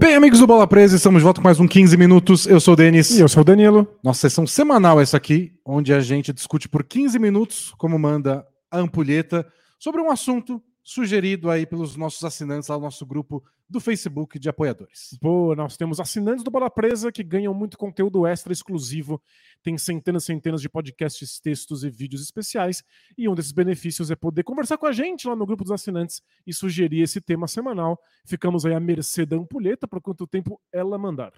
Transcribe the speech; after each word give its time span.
Bem, 0.00 0.14
amigos 0.14 0.38
do 0.38 0.46
Bola 0.46 0.66
Presa, 0.66 0.96
estamos 0.96 1.20
de 1.20 1.24
volta 1.24 1.42
com 1.42 1.44
mais 1.44 1.60
um 1.60 1.68
15 1.68 1.94
minutos. 1.94 2.46
Eu 2.46 2.58
sou 2.58 2.72
o 2.72 2.76
Denis. 2.76 3.10
E 3.10 3.20
eu 3.20 3.28
sou 3.28 3.42
o 3.42 3.44
Danilo. 3.44 3.86
Nossa 4.02 4.20
sessão 4.20 4.46
semanal 4.46 4.98
essa 4.98 5.18
aqui, 5.18 5.52
onde 5.62 5.92
a 5.92 6.00
gente 6.00 6.32
discute 6.32 6.70
por 6.70 6.82
15 6.82 7.18
minutos, 7.18 7.74
como 7.76 7.98
manda 7.98 8.42
a 8.70 8.78
ampulheta, 8.78 9.46
sobre 9.78 10.00
um 10.00 10.10
assunto 10.10 10.62
sugerido 10.82 11.50
aí 11.50 11.66
pelos 11.66 11.96
nossos 11.96 12.24
assinantes 12.24 12.70
lá 12.70 12.76
no 12.76 12.84
nosso 12.84 13.04
grupo 13.04 13.44
do 13.70 13.78
Facebook 13.78 14.36
de 14.36 14.48
apoiadores. 14.48 15.16
Boa, 15.22 15.54
nós 15.54 15.76
temos 15.76 16.00
assinantes 16.00 16.42
do 16.42 16.50
Bola 16.50 16.68
Presa 16.68 17.12
que 17.12 17.22
ganham 17.22 17.54
muito 17.54 17.78
conteúdo 17.78 18.26
extra 18.26 18.52
exclusivo, 18.52 19.22
tem 19.62 19.78
centenas 19.78 20.24
e 20.24 20.26
centenas 20.26 20.60
de 20.60 20.68
podcasts, 20.68 21.38
textos 21.38 21.84
e 21.84 21.88
vídeos 21.88 22.20
especiais, 22.20 22.82
e 23.16 23.28
um 23.28 23.34
desses 23.34 23.52
benefícios 23.52 24.10
é 24.10 24.16
poder 24.16 24.42
conversar 24.42 24.76
com 24.76 24.86
a 24.86 24.92
gente 24.92 25.28
lá 25.28 25.36
no 25.36 25.46
grupo 25.46 25.62
dos 25.62 25.70
assinantes 25.70 26.20
e 26.44 26.52
sugerir 26.52 27.02
esse 27.02 27.20
tema 27.20 27.46
semanal. 27.46 27.96
Ficamos 28.26 28.66
aí 28.66 28.74
à 28.74 28.80
mercê 28.80 29.24
da 29.24 29.36
ampulheta 29.36 29.86
por 29.86 30.00
quanto 30.00 30.26
tempo 30.26 30.60
ela 30.72 30.98
mandar. 30.98 31.32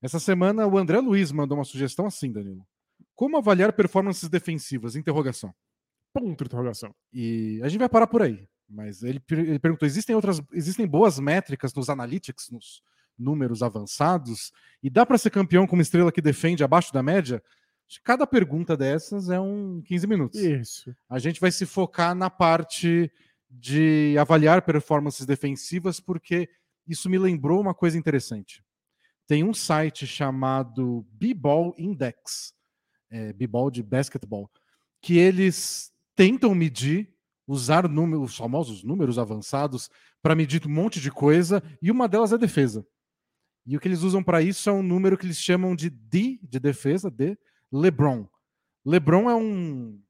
Essa 0.00 0.20
semana 0.20 0.66
o 0.66 0.78
André 0.78 1.00
Luiz 1.00 1.32
mandou 1.32 1.58
uma 1.58 1.64
sugestão 1.64 2.06
assim, 2.06 2.30
Danilo. 2.30 2.64
Como 3.14 3.36
avaliar 3.36 3.72
performances 3.72 4.28
defensivas? 4.28 4.94
Interrogação. 4.94 5.52
Ponto 6.12 6.38
de 6.38 6.44
interrogação. 6.44 6.94
E 7.12 7.60
a 7.62 7.68
gente 7.68 7.80
vai 7.80 7.88
parar 7.88 8.06
por 8.06 8.22
aí. 8.22 8.46
Mas 8.72 9.02
ele, 9.02 9.22
ele 9.30 9.58
perguntou: 9.58 9.86
existem 9.86 10.16
outras, 10.16 10.40
existem 10.52 10.86
boas 10.86 11.18
métricas 11.18 11.74
nos 11.74 11.90
analytics, 11.90 12.50
nos 12.50 12.82
números 13.18 13.62
avançados, 13.62 14.50
e 14.82 14.88
dá 14.88 15.04
para 15.04 15.18
ser 15.18 15.30
campeão 15.30 15.66
com 15.66 15.76
uma 15.76 15.82
estrela 15.82 16.10
que 16.10 16.22
defende 16.22 16.64
abaixo 16.64 16.92
da 16.92 17.02
média? 17.02 17.42
Cada 18.02 18.26
pergunta 18.26 18.74
dessas 18.74 19.28
é 19.28 19.38
um 19.38 19.82
15 19.82 20.06
minutos. 20.06 20.40
Isso. 20.40 20.94
A 21.08 21.18
gente 21.18 21.38
vai 21.38 21.52
se 21.52 21.66
focar 21.66 22.14
na 22.14 22.30
parte 22.30 23.12
de 23.50 24.16
avaliar 24.18 24.62
performances 24.62 25.26
defensivas, 25.26 26.00
porque 26.00 26.48
isso 26.88 27.10
me 27.10 27.18
lembrou 27.18 27.60
uma 27.60 27.74
coisa 27.74 27.98
interessante. 27.98 28.64
Tem 29.26 29.44
um 29.44 29.52
site 29.52 30.06
chamado 30.06 31.06
B-Ball 31.12 31.74
Index, 31.76 32.54
é, 33.10 33.32
B-Ball 33.34 33.70
de 33.70 33.82
basquetebol, 33.82 34.50
que 35.02 35.18
eles 35.18 35.92
tentam 36.16 36.54
medir 36.54 37.11
usar 37.46 37.88
números, 37.88 38.30
os 38.32 38.36
famosos 38.36 38.82
números 38.84 39.18
avançados 39.18 39.90
para 40.22 40.34
medir 40.34 40.64
um 40.66 40.70
monte 40.70 41.00
de 41.00 41.10
coisa, 41.10 41.62
e 41.80 41.90
uma 41.90 42.08
delas 42.08 42.32
é 42.32 42.38
defesa. 42.38 42.86
E 43.66 43.76
o 43.76 43.80
que 43.80 43.88
eles 43.88 44.02
usam 44.02 44.22
para 44.22 44.42
isso 44.42 44.68
é 44.68 44.72
um 44.72 44.82
número 44.82 45.16
que 45.16 45.24
eles 45.26 45.38
chamam 45.38 45.74
de 45.76 45.88
D, 45.90 46.38
de 46.42 46.58
defesa, 46.58 47.10
de 47.10 47.36
LeBron. 47.72 48.26
LeBron 48.84 49.30
é 49.30 49.34
um. 49.36 50.00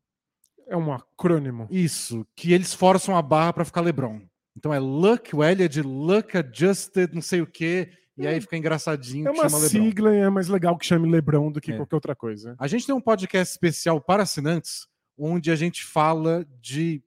É 0.69 0.77
um 0.77 0.93
acrônimo. 0.93 1.67
Isso, 1.71 2.27
que 2.35 2.53
eles 2.53 2.73
forçam 2.73 3.17
a 3.17 3.21
barra 3.21 3.53
para 3.53 3.65
ficar 3.65 3.83
LeBron. 3.83 4.23
Então 4.57 4.73
é 4.73 4.79
Luck, 4.79 5.35
o 5.35 5.43
L 5.43 5.63
é 5.63 5.69
de 5.69 5.83
Luck 5.83 6.37
Adjusted, 6.37 7.13
não 7.15 7.21
sei 7.23 7.43
o 7.43 7.47
quê, 7.47 7.91
e 8.17 8.27
aí 8.27 8.41
fica 8.41 8.57
engraçadinho. 8.57 9.27
É 9.29 9.31
uma 9.31 9.49
sigla 9.51 10.15
e 10.15 10.21
é 10.21 10.31
mais 10.31 10.49
legal 10.49 10.77
que 10.79 10.87
chame 10.87 11.11
LeBron 11.11 11.51
do 11.51 11.61
que 11.61 11.73
É. 11.73 11.77
qualquer 11.77 11.95
outra 11.97 12.15
coisa. 12.15 12.55
A 12.59 12.67
gente 12.67 12.87
tem 12.87 12.95
um 12.95 13.01
podcast 13.01 13.53
especial 13.53 14.01
para 14.01 14.23
assinantes, 14.23 14.87
onde 15.19 15.51
a 15.51 15.57
gente 15.57 15.85
fala 15.85 16.47
de, 16.61 17.03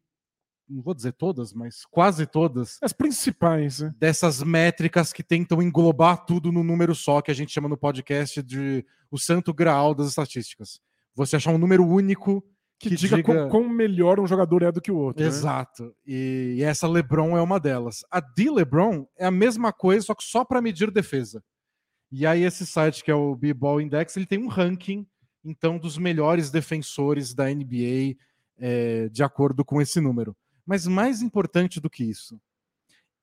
não 0.67 0.81
vou 0.81 0.93
dizer 0.93 1.13
todas, 1.13 1.53
mas 1.53 1.85
quase 1.85 2.25
todas, 2.25 2.77
As 2.81 2.93
principais, 2.93 3.79
né? 3.79 3.93
dessas 3.97 4.41
métricas 4.41 5.13
que 5.13 5.23
tentam 5.23 5.61
englobar 5.61 6.25
tudo 6.25 6.51
no 6.51 6.63
número 6.63 6.95
só, 6.95 7.21
que 7.21 7.31
a 7.31 7.35
gente 7.35 7.51
chama 7.51 7.69
no 7.69 7.77
podcast 7.77 8.41
de 8.41 8.85
o 9.11 9.17
santo 9.17 9.53
graal 9.53 9.93
das 9.93 10.07
estatísticas. 10.07 10.79
Você 11.13 11.35
achar 11.35 11.51
um 11.51 11.57
número 11.57 11.85
único 11.85 12.43
Que, 12.77 12.89
que, 12.89 12.95
diga, 12.95 13.23
quão, 13.23 13.49
quão 13.49 13.69
melhor 13.69 14.19
um 14.19 14.27
jogador 14.27 14.63
é 14.63 14.71
do 14.71 14.81
que 14.81 14.91
o 14.91 14.97
outro. 14.97 15.21
né? 15.23 15.29
Exato. 15.29 15.95
E, 16.05 16.55
e 16.57 16.63
essa 16.63 16.87
LeBron 16.87 17.37
é 17.37 17.41
uma 17.41 17.59
delas. 17.59 18.03
A 18.11 18.19
de 18.19 18.49
LeBron 18.49 19.05
é 19.17 19.25
a 19.25 19.31
mesma 19.31 19.71
coisa, 19.71 20.07
só 20.07 20.15
que 20.15 20.23
só 20.23 20.43
para 20.43 20.61
medir 20.61 20.91
defesa. 20.91 21.43
E 22.11 22.25
aí 22.25 22.43
esse 22.43 22.65
site 22.65 23.03
que 23.03 23.11
é 23.11 23.15
o 23.15 23.35
B-Ball 23.35 23.81
Index, 23.81 24.15
ele 24.15 24.25
tem 24.25 24.39
um 24.39 24.47
ranking 24.47 25.05
então 25.43 25.77
dos 25.77 25.97
melhores 25.97 26.49
defensores 26.49 27.33
da 27.33 27.45
NBA 27.45 28.15
é, 28.57 29.09
de 29.09 29.23
acordo 29.23 29.63
com 29.63 29.81
esse 29.81 30.01
número. 30.01 30.35
Mas 30.65 30.87
mais 30.87 31.21
importante 31.21 31.79
do 31.79 31.89
que 31.89 32.03
isso, 32.03 32.39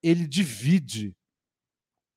ele 0.01 0.27
divide 0.27 1.15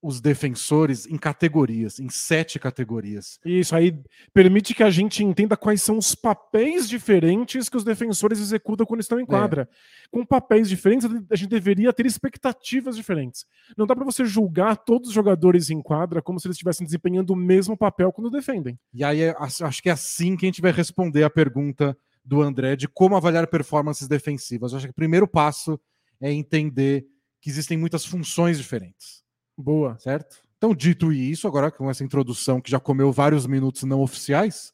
os 0.03 0.21
defensores 0.21 1.05
em 1.07 1.17
categorias, 1.17 1.99
em 1.99 2.09
sete 2.09 2.61
categorias. 2.61 3.41
Isso 3.45 3.75
aí 3.75 3.99
permite 4.33 4.73
que 4.73 4.83
a 4.85 4.91
gente 4.91 5.25
entenda 5.25 5.57
quais 5.57 5.83
são 5.83 5.99
os 5.99 6.15
papéis 6.15 6.89
diferentes 6.89 7.69
que 7.69 7.77
os 7.77 7.83
defensores 7.83 8.39
executam 8.39 8.87
quando 8.87 9.01
estão 9.01 9.19
em 9.19 9.27
quadra. 9.27 9.69
Com 10.11 10.25
papéis 10.25 10.69
diferentes, 10.69 11.09
a 11.29 11.35
gente 11.35 11.49
deveria 11.49 11.93
ter 11.93 12.07
expectativas 12.07 12.95
diferentes. 12.95 13.47
Não 13.77 13.87
dá 13.87 13.97
para 13.97 14.05
você 14.05 14.25
julgar 14.25 14.77
todos 14.77 15.09
os 15.09 15.15
jogadores 15.15 15.71
em 15.71 15.83
quadra 15.83 16.23
como 16.23 16.39
se 16.39 16.47
eles 16.47 16.55
estivessem 16.57 16.85
desempenhando 16.87 17.31
o 17.33 17.37
mesmo 17.37 17.77
papel 17.77 18.13
quando 18.13 18.31
defendem. 18.31 18.79
E 18.95 19.03
aí 19.03 19.23
é- 19.23 19.35
acho 19.39 19.65
acho 19.65 19.83
que 19.83 19.89
é 19.89 19.93
assim 19.93 20.37
que 20.37 20.47
a 20.47 20.49
gente 20.49 20.63
vai 20.63 20.71
responder 20.71 21.25
a 21.25 21.31
pergunta 21.31 21.97
do 22.27 22.43
André 22.43 22.75
de 22.75 22.89
como 22.89 23.17
avaliar 23.17 23.47
performances 23.47 24.09
defensivas. 24.09 24.73
Eu 24.73 24.79
acho 24.79 24.87
que 24.89 24.91
o 24.91 24.95
primeiro 24.95 25.29
passo 25.29 25.81
é 26.21 26.33
entender 26.33 27.07
que 27.41 27.49
existem 27.49 27.79
muitas 27.79 28.05
funções 28.05 28.59
diferentes, 28.59 29.23
Boa. 29.57 29.97
certo? 29.99 30.45
Então, 30.59 30.75
dito 30.75 31.13
isso, 31.13 31.47
agora 31.47 31.71
com 31.71 31.89
essa 31.89 32.03
introdução 32.03 32.61
que 32.61 32.71
já 32.71 32.81
comeu 32.81 33.13
vários 33.13 33.47
minutos 33.47 33.85
não 33.85 34.01
oficiais, 34.01 34.73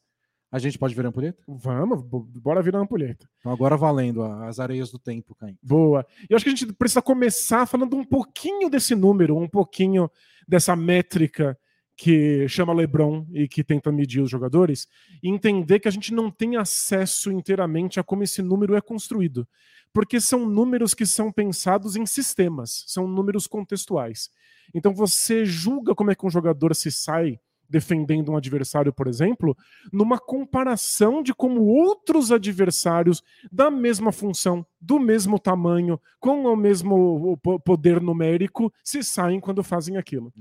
a 0.51 0.57
gente 0.57 0.77
pode 0.79 0.95
virar 0.95 1.07
a 1.07 1.09
ampulheta? 1.09 1.43
Vamos, 1.47 2.01
bo- 2.01 2.27
bora 2.39 2.61
virar 2.61 2.77
uma 2.79 2.83
ampulheta. 2.85 3.27
Então, 3.39 3.51
agora 3.51 3.75
valendo 3.75 4.23
a- 4.23 4.47
as 4.47 4.59
areias 4.59 4.89
do 4.91 4.97
tempo 4.97 5.35
caindo. 5.35 5.57
Boa. 5.61 6.05
E 6.21 6.27
eu 6.31 6.35
acho 6.35 6.45
que 6.45 6.49
a 6.51 6.55
gente 6.55 6.71
precisa 6.73 7.01
começar 7.01 7.65
falando 7.65 7.95
um 7.97 8.03
pouquinho 8.05 8.69
desse 8.69 8.95
número, 8.95 9.37
um 9.37 9.47
pouquinho 9.47 10.09
dessa 10.47 10.75
métrica 10.75 11.57
que 11.95 12.47
chama 12.47 12.73
LeBron 12.73 13.25
e 13.31 13.47
que 13.47 13.63
tenta 13.63 13.91
medir 13.91 14.21
os 14.21 14.29
jogadores, 14.29 14.87
e 15.21 15.29
entender 15.29 15.79
que 15.79 15.87
a 15.87 15.91
gente 15.91 16.13
não 16.13 16.31
tem 16.31 16.57
acesso 16.57 17.31
inteiramente 17.31 17.99
a 17.99 18.03
como 18.03 18.23
esse 18.23 18.41
número 18.41 18.75
é 18.75 18.81
construído. 18.81 19.47
Porque 19.93 20.19
são 20.19 20.45
números 20.49 20.95
que 20.95 21.05
são 21.05 21.31
pensados 21.31 21.95
em 21.95 22.05
sistemas, 22.05 22.83
são 22.87 23.07
números 23.07 23.45
contextuais. 23.45 24.29
Então 24.73 24.93
você 24.93 25.45
julga 25.45 25.93
como 25.93 26.09
é 26.09 26.15
que 26.15 26.25
um 26.25 26.31
jogador 26.31 26.73
se 26.73 26.91
sai 26.91 27.39
defendendo 27.69 28.31
um 28.31 28.37
adversário, 28.37 28.93
por 28.93 29.07
exemplo, 29.07 29.55
numa 29.91 30.19
comparação 30.19 31.23
de 31.23 31.33
como 31.33 31.63
outros 31.63 32.31
adversários 32.31 33.23
da 33.51 33.71
mesma 33.71 34.11
função, 34.11 34.65
do 34.79 34.99
mesmo 34.99 35.39
tamanho, 35.39 35.99
com 36.19 36.43
o 36.43 36.55
mesmo 36.55 37.37
po- 37.41 37.59
poder 37.59 38.01
numérico, 38.01 38.71
se 38.83 39.03
saem 39.03 39.39
quando 39.39 39.63
fazem 39.63 39.97
aquilo. 39.97 40.31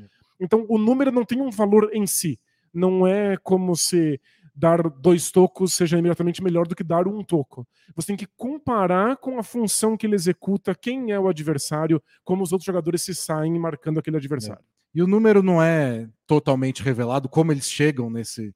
Então, 0.43 0.67
o 0.69 0.77
número 0.77 1.13
não 1.13 1.25
tem 1.25 1.41
um 1.41 1.51
valor 1.51 1.91
em 1.93 2.07
si. 2.07 2.39
Não 2.75 3.07
é 3.07 3.37
como 3.37 3.77
se 3.77 4.21
dar 4.55 4.83
dois 4.83 5.31
tocos 5.31 5.73
seja 5.73 5.99
imediatamente 5.99 6.43
melhor 6.43 6.67
do 6.67 6.77
que 6.77 6.85
dar 6.85 7.09
um 7.09 7.25
toco. 7.25 7.67
Você 7.95 8.09
tem 8.09 8.17
que 8.17 8.27
comparar 8.37 9.17
com 9.17 9.39
a 9.39 9.43
função 9.43 9.97
que 9.97 10.07
ele 10.07 10.15
executa, 10.15 10.75
quem 10.75 11.11
é 11.11 11.19
o 11.19 11.29
adversário, 11.29 12.03
como 12.23 12.43
os 12.43 12.53
outros 12.53 12.67
jogadores 12.67 13.03
se 13.03 13.15
saem 13.15 13.59
marcando 13.59 13.99
aquele 13.99 14.19
adversário. 14.19 14.63
E 14.95 15.03
o 15.03 15.07
número 15.07 15.43
não 15.43 15.63
é 15.63 16.09
totalmente 16.27 16.83
revelado 16.83 17.29
como 17.29 17.51
eles 17.51 17.71
chegam 17.71 18.11
nesse, 18.11 18.55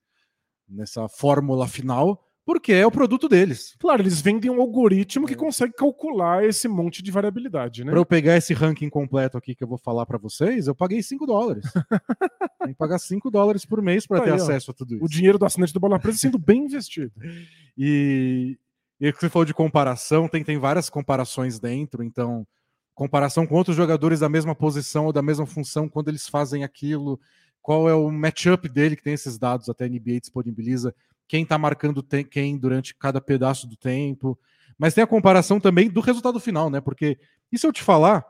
nessa 0.68 1.08
fórmula 1.08 1.66
final, 1.66 2.25
porque 2.46 2.72
é 2.72 2.86
o 2.86 2.90
produto 2.92 3.28
deles. 3.28 3.74
Claro, 3.80 4.00
eles 4.02 4.20
vendem 4.20 4.48
um 4.50 4.60
algoritmo 4.60 5.26
que 5.26 5.34
É. 5.34 5.36
consegue 5.36 5.72
calcular 5.74 6.44
esse 6.44 6.68
monte 6.68 7.02
de 7.02 7.10
variabilidade, 7.10 7.84
né? 7.84 7.90
Para 7.90 7.98
eu 8.00 8.06
pegar 8.06 8.36
esse 8.36 8.54
ranking 8.54 8.88
completo 8.88 9.36
aqui 9.36 9.52
que 9.54 9.64
eu 9.64 9.68
vou 9.68 9.76
falar 9.76 10.06
para 10.06 10.16
vocês, 10.16 10.68
eu 10.68 10.74
paguei 10.74 11.02
5 11.02 11.26
dólares. 11.26 11.64
Tem 12.62 12.68
que 12.68 12.78
pagar 12.78 12.98
5 13.00 13.30
dólares 13.32 13.64
por 13.64 13.82
mês 13.82 14.06
para 14.06 14.20
ter 14.20 14.32
aí, 14.32 14.38
ó. 14.38 14.42
acesso 14.42 14.70
a 14.70 14.74
tudo 14.74 14.94
isso. 14.94 15.04
O 15.04 15.08
dinheiro 15.08 15.38
do 15.38 15.44
assinante 15.44 15.72
do 15.74 15.80
Bola 15.80 15.98
Presa 15.98 16.18
sendo 16.18 16.38
bem 16.38 16.64
investido. 16.64 17.12
E, 17.78 18.56
e 18.98 19.12
que 19.12 19.20
você 19.20 19.28
falou 19.28 19.44
de 19.44 19.52
comparação, 19.52 20.26
tem, 20.28 20.42
tem 20.42 20.56
várias 20.58 20.88
comparações 20.88 21.58
dentro, 21.58 22.02
então 22.02 22.46
comparação 22.94 23.46
com 23.46 23.54
outros 23.54 23.76
jogadores 23.76 24.20
da 24.20 24.28
mesma 24.30 24.54
posição 24.54 25.04
ou 25.04 25.12
da 25.12 25.20
mesma 25.20 25.44
função 25.44 25.86
quando 25.86 26.08
eles 26.08 26.26
fazem 26.26 26.64
aquilo, 26.64 27.20
qual 27.60 27.86
é 27.86 27.94
o 27.94 28.10
matchup 28.10 28.66
dele, 28.70 28.96
que 28.96 29.02
tem 29.02 29.12
esses 29.12 29.36
dados, 29.36 29.68
até 29.68 29.84
a 29.84 29.88
NBA 29.90 30.20
disponibiliza, 30.20 30.94
quem 31.28 31.44
tá 31.44 31.58
marcando 31.58 32.02
quem 32.30 32.56
durante 32.56 32.94
cada 32.94 33.20
pedaço 33.20 33.66
do 33.66 33.76
tempo. 33.76 34.38
Mas 34.78 34.94
tem 34.94 35.02
a 35.02 35.06
comparação 35.06 35.58
também 35.58 35.88
do 35.88 36.00
resultado 36.00 36.38
final, 36.38 36.70
né? 36.70 36.80
Porque 36.80 37.18
e 37.50 37.58
se 37.58 37.66
eu 37.66 37.72
te 37.72 37.82
falar 37.82 38.24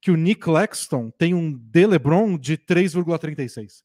que 0.00 0.10
o 0.10 0.16
Nick 0.16 0.42
Claxton 0.42 1.10
tem 1.10 1.34
um 1.34 1.52
D 1.52 1.86
LeBron 1.86 2.38
de 2.38 2.56
3,36? 2.56 3.82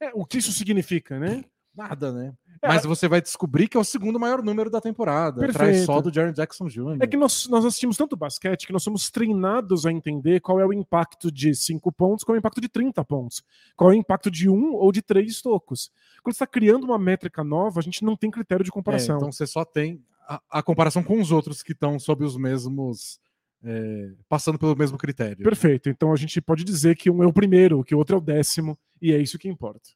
É, 0.00 0.10
o 0.14 0.24
que 0.24 0.38
isso 0.38 0.52
significa, 0.52 1.18
né? 1.18 1.44
Nada, 1.76 2.12
né? 2.12 2.32
É, 2.62 2.68
Mas 2.68 2.84
você 2.84 3.08
vai 3.08 3.20
descobrir 3.20 3.68
que 3.68 3.76
é 3.76 3.80
o 3.80 3.84
segundo 3.84 4.18
maior 4.18 4.42
número 4.42 4.70
da 4.70 4.80
temporada. 4.80 5.44
Atrás 5.44 5.56
Perfeito. 5.56 5.86
só 5.86 6.00
do 6.00 6.12
Jaron 6.12 6.32
Jackson 6.32 6.66
Jr. 6.68 6.98
É 7.00 7.06
que 7.06 7.16
nós, 7.16 7.46
nós 7.48 7.64
assistimos 7.64 7.96
tanto 7.96 8.16
basquete 8.16 8.66
que 8.66 8.72
nós 8.72 8.82
somos 8.82 9.10
treinados 9.10 9.84
a 9.84 9.92
entender 9.92 10.40
qual 10.40 10.60
é 10.60 10.64
o 10.66 10.72
impacto 10.72 11.30
de 11.32 11.54
5 11.54 11.90
pontos, 11.92 12.24
qual 12.24 12.34
é 12.34 12.38
o 12.38 12.40
impacto 12.40 12.60
de 12.60 12.68
30 12.68 13.04
pontos, 13.04 13.42
qual 13.76 13.90
é 13.90 13.94
o 13.94 13.96
impacto 13.98 14.30
de 14.30 14.48
um 14.48 14.72
ou 14.74 14.92
de 14.92 15.02
três 15.02 15.42
tocos. 15.42 15.90
Quando 16.22 16.32
você 16.34 16.44
está 16.44 16.46
criando 16.46 16.84
uma 16.84 16.98
métrica 16.98 17.42
nova, 17.44 17.80
a 17.80 17.82
gente 17.82 18.04
não 18.04 18.16
tem 18.16 18.30
critério 18.30 18.64
de 18.64 18.70
É, 18.70 18.72
comparação. 18.72 19.16
então 19.16 19.32
você 19.32 19.46
só 19.46 19.64
tem 19.64 20.00
a, 20.26 20.40
a 20.50 20.62
comparação 20.62 21.02
com 21.02 21.20
os 21.20 21.30
outros 21.32 21.62
que 21.62 21.72
estão 21.72 21.98
sob 21.98 22.24
os 22.24 22.36
mesmos 22.36 23.18
é, 23.62 24.12
passando 24.28 24.58
pelo 24.58 24.76
mesmo 24.76 24.96
critério. 24.96 25.42
Perfeito. 25.42 25.88
Então 25.88 26.12
a 26.12 26.16
gente 26.16 26.40
pode 26.40 26.64
dizer 26.64 26.96
que 26.96 27.10
um 27.10 27.22
é 27.22 27.26
o 27.26 27.32
primeiro, 27.32 27.82
que 27.82 27.94
o 27.94 27.98
outro 27.98 28.14
é 28.14 28.18
o 28.18 28.22
décimo, 28.22 28.78
e 29.02 29.12
é 29.12 29.18
isso 29.18 29.38
que 29.38 29.48
importa. 29.48 29.90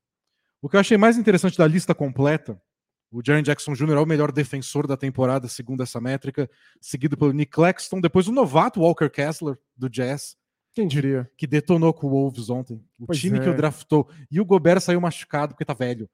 O 0.60 0.69
que 0.69 0.76
eu 0.76 0.81
achei 0.81 0.96
mais 0.96 1.16
interessante 1.16 1.56
da 1.56 1.66
lista 1.66 1.94
completa, 1.94 2.60
o 3.10 3.22
Jaren 3.25 3.43
Jackson 3.43 3.75
Jr. 3.75 3.93
é 3.93 4.00
o 4.00 4.06
melhor 4.06 4.32
defensor 4.32 4.87
da 4.87 4.96
temporada, 4.96 5.49
segundo 5.49 5.82
essa 5.82 6.00
métrica, 6.00 6.50
seguido 6.81 7.16
pelo 7.16 7.32
Nick 7.32 7.52
Claxton, 7.52 8.00
depois 8.00 8.28
o 8.28 8.32
novato 8.32 8.81
Walker 8.81 9.08
Kessler, 9.08 9.58
do 9.76 9.88
Jazz. 9.88 10.37
Quem 10.75 10.87
diria? 10.87 11.28
Que 11.37 11.46
detonou 11.46 11.93
com 11.93 12.06
o 12.06 12.10
Wolves 12.10 12.50
ontem. 12.50 12.84
O 12.99 13.06
Pois 13.06 13.19
time 13.19 13.38
é. 13.38 13.43
que 13.43 13.49
o 13.49 13.56
draftou. 13.56 14.08
E 14.31 14.40
o 14.40 14.44
Gobert 14.44 14.81
saiu 14.81 15.00
machucado 15.00 15.55
porque 15.55 15.64
tá 15.64 15.75
velho. 15.75 16.08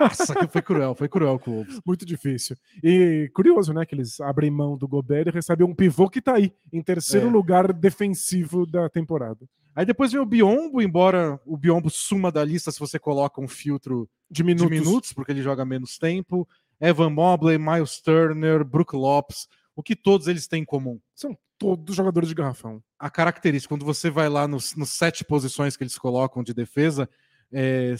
Nossa, 0.00 0.34
que 0.34 0.46
foi 0.48 0.62
cruel, 0.62 0.94
foi 0.94 1.08
cruel 1.08 1.38
com 1.38 1.50
o 1.50 1.54
Wolves. 1.54 1.80
Muito 1.86 2.04
difícil. 2.04 2.56
E 2.82 3.30
curioso, 3.34 3.72
né? 3.72 3.86
Que 3.86 3.94
eles 3.94 4.20
abrem 4.20 4.50
mão 4.50 4.76
do 4.76 4.86
Gobert 4.88 5.28
e 5.28 5.30
recebem 5.30 5.66
um 5.66 5.74
pivô 5.74 6.08
que 6.08 6.20
tá 6.20 6.34
aí, 6.34 6.52
em 6.72 6.82
terceiro 6.82 7.28
É. 7.28 7.30
lugar 7.30 7.72
defensivo 7.72 8.66
da 8.66 8.88
temporada. 8.88 9.46
Aí 9.74 9.84
depois 9.84 10.10
vem 10.12 10.20
o 10.20 10.26
Biombo, 10.26 10.80
embora 10.80 11.38
o 11.44 11.56
Biombo 11.56 11.90
suma 11.90 12.32
da 12.32 12.42
lista 12.44 12.70
se 12.70 12.80
você 12.80 12.98
coloca 12.98 13.40
um 13.40 13.48
filtro 13.48 14.08
De 14.30 14.42
minutos. 14.42 14.70
de 14.70 14.80
minutos, 14.80 15.12
porque 15.12 15.32
ele 15.32 15.42
joga 15.42 15.64
menos 15.64 15.98
tempo. 15.98 16.48
Evan 16.80 17.10
Mobley, 17.10 17.58
Miles 17.58 18.00
Turner, 18.00 18.64
Brook 18.64 18.94
Lopes, 18.96 19.48
o 19.74 19.82
que 19.82 19.94
todos 19.96 20.26
eles 20.28 20.46
têm 20.46 20.62
em 20.62 20.64
comum? 20.66 20.98
São 21.14 21.36
todos 21.58 21.94
jogadores 21.96 22.28
de 22.28 22.34
garrafão. 22.34 22.82
A 22.98 23.08
característica, 23.10 23.74
quando 23.74 23.84
você 23.84 24.10
vai 24.10 24.28
lá 24.28 24.46
nos, 24.46 24.74
nos 24.76 24.90
sete 24.90 25.24
posições 25.24 25.76
que 25.76 25.82
eles 25.82 25.96
colocam 25.98 26.42
de 26.42 26.52
defesa, 26.52 27.08
é, 27.52 27.94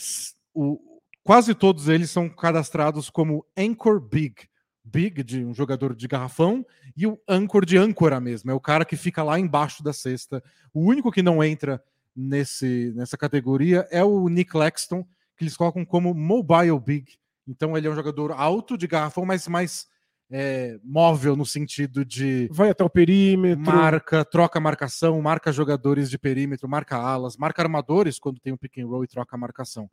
o- 0.55 0.96
quase 1.27 1.57
todos 1.57 1.89
eles 1.89 2.09
são 2.09 2.29
cadastrados 2.29 3.11
como 3.11 3.45
Anchor 3.59 4.01
Big. 4.01 4.49
Big, 4.85 5.25
de 5.25 5.45
um 5.45 5.53
jogador 5.53 5.93
de 5.97 6.07
garrafão, 6.07 6.65
e 6.97 7.05
o 7.05 7.19
Anchor 7.29 7.67
de 7.67 7.77
âncora 7.77 8.21
mesmo, 8.21 8.53
é 8.53 8.55
o 8.55 8.61
cara 8.61 8.85
que 8.85 8.97
fica 8.97 9.25
lá 9.25 9.37
embaixo 9.37 9.83
da 9.83 9.93
cesta. 9.93 10.41
O 10.73 10.81
único 10.81 11.11
que 11.11 11.23
não 11.23 11.43
entra 11.43 11.83
nesse, 12.15 12.93
nessa 12.95 13.17
categoria 13.19 13.89
é 13.91 14.05
o 14.05 14.29
Nick 14.29 14.53
Claxton, 14.53 15.03
que 15.37 15.43
eles 15.43 15.57
colocam 15.57 15.85
como 15.85 16.15
Mobile 16.15 16.79
Big. 16.79 17.19
Então 17.49 17.77
ele 17.77 17.89
é 17.89 17.91
um 17.91 17.97
jogador 17.97 18.31
alto 18.31 18.79
de 18.79 18.87
garrafão, 18.87 19.27
mas 19.27 19.49
mais 19.49 19.89
é, 20.31 20.79
móvel 20.85 21.35
no 21.35 21.45
sentido 21.45 22.05
de 22.05 22.49
Vai 22.53 22.71
até 22.71 22.85
o 22.85 22.91
perímetro. 22.91 23.65
marca, 23.65 24.25
troca 24.25 24.61
marcação, 24.61 25.21
marca 25.21 25.51
jogadores 25.51 26.09
de 26.09 26.19
perímetro, 26.19 26.69
marca 26.69 26.97
alas, 26.97 27.37
marca 27.37 27.61
armadores 27.63 28.21
quando 28.21 28.39
tem 28.39 28.53
um 28.53 28.57
pick 28.57 28.79
and 28.79 28.87
roll 28.87 29.03
e 29.03 29.09
troca 29.09 29.35
a 29.35 29.39
marcação. 29.39 29.91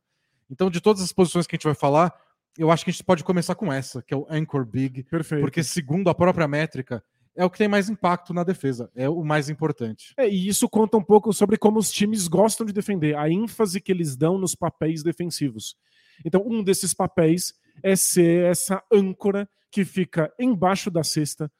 Então, 0.50 0.70
de 0.70 0.80
todas 0.80 1.02
as 1.02 1.12
posições 1.12 1.46
que 1.46 1.54
a 1.54 1.56
gente 1.56 1.64
vai 1.64 1.74
falar, 1.74 2.14
eu 2.58 2.70
acho 2.70 2.84
que 2.84 2.90
a 2.90 2.92
gente 2.92 3.04
pode 3.04 3.24
começar 3.24 3.54
com 3.54 3.72
essa, 3.72 4.02
que 4.02 4.14
é 4.14 4.16
o 4.16 4.26
anchor 4.30 4.64
big, 4.64 5.04
Perfeito. 5.04 5.40
porque 5.40 5.62
segundo 5.62 6.08
a 6.08 6.14
própria 6.14 6.46
métrica, 6.46 7.02
é 7.36 7.44
o 7.44 7.50
que 7.50 7.58
tem 7.58 7.68
mais 7.68 7.88
impacto 7.88 8.32
na 8.32 8.44
defesa, 8.44 8.90
é 8.94 9.08
o 9.08 9.24
mais 9.24 9.48
importante. 9.48 10.14
É, 10.16 10.28
e 10.28 10.46
isso 10.46 10.68
conta 10.68 10.96
um 10.96 11.02
pouco 11.02 11.32
sobre 11.32 11.56
como 11.56 11.78
os 11.78 11.90
times 11.90 12.28
gostam 12.28 12.64
de 12.64 12.72
defender, 12.72 13.16
a 13.16 13.28
ênfase 13.28 13.80
que 13.80 13.90
eles 13.90 14.16
dão 14.16 14.38
nos 14.38 14.54
papéis 14.54 15.02
defensivos. 15.02 15.76
Então, 16.24 16.44
um 16.46 16.62
desses 16.62 16.94
papéis 16.94 17.54
é 17.82 17.96
ser 17.96 18.44
essa 18.44 18.82
âncora 18.92 19.48
que 19.70 19.84
fica 19.84 20.32
embaixo 20.38 20.90
da 20.90 21.02
cesta, 21.02 21.50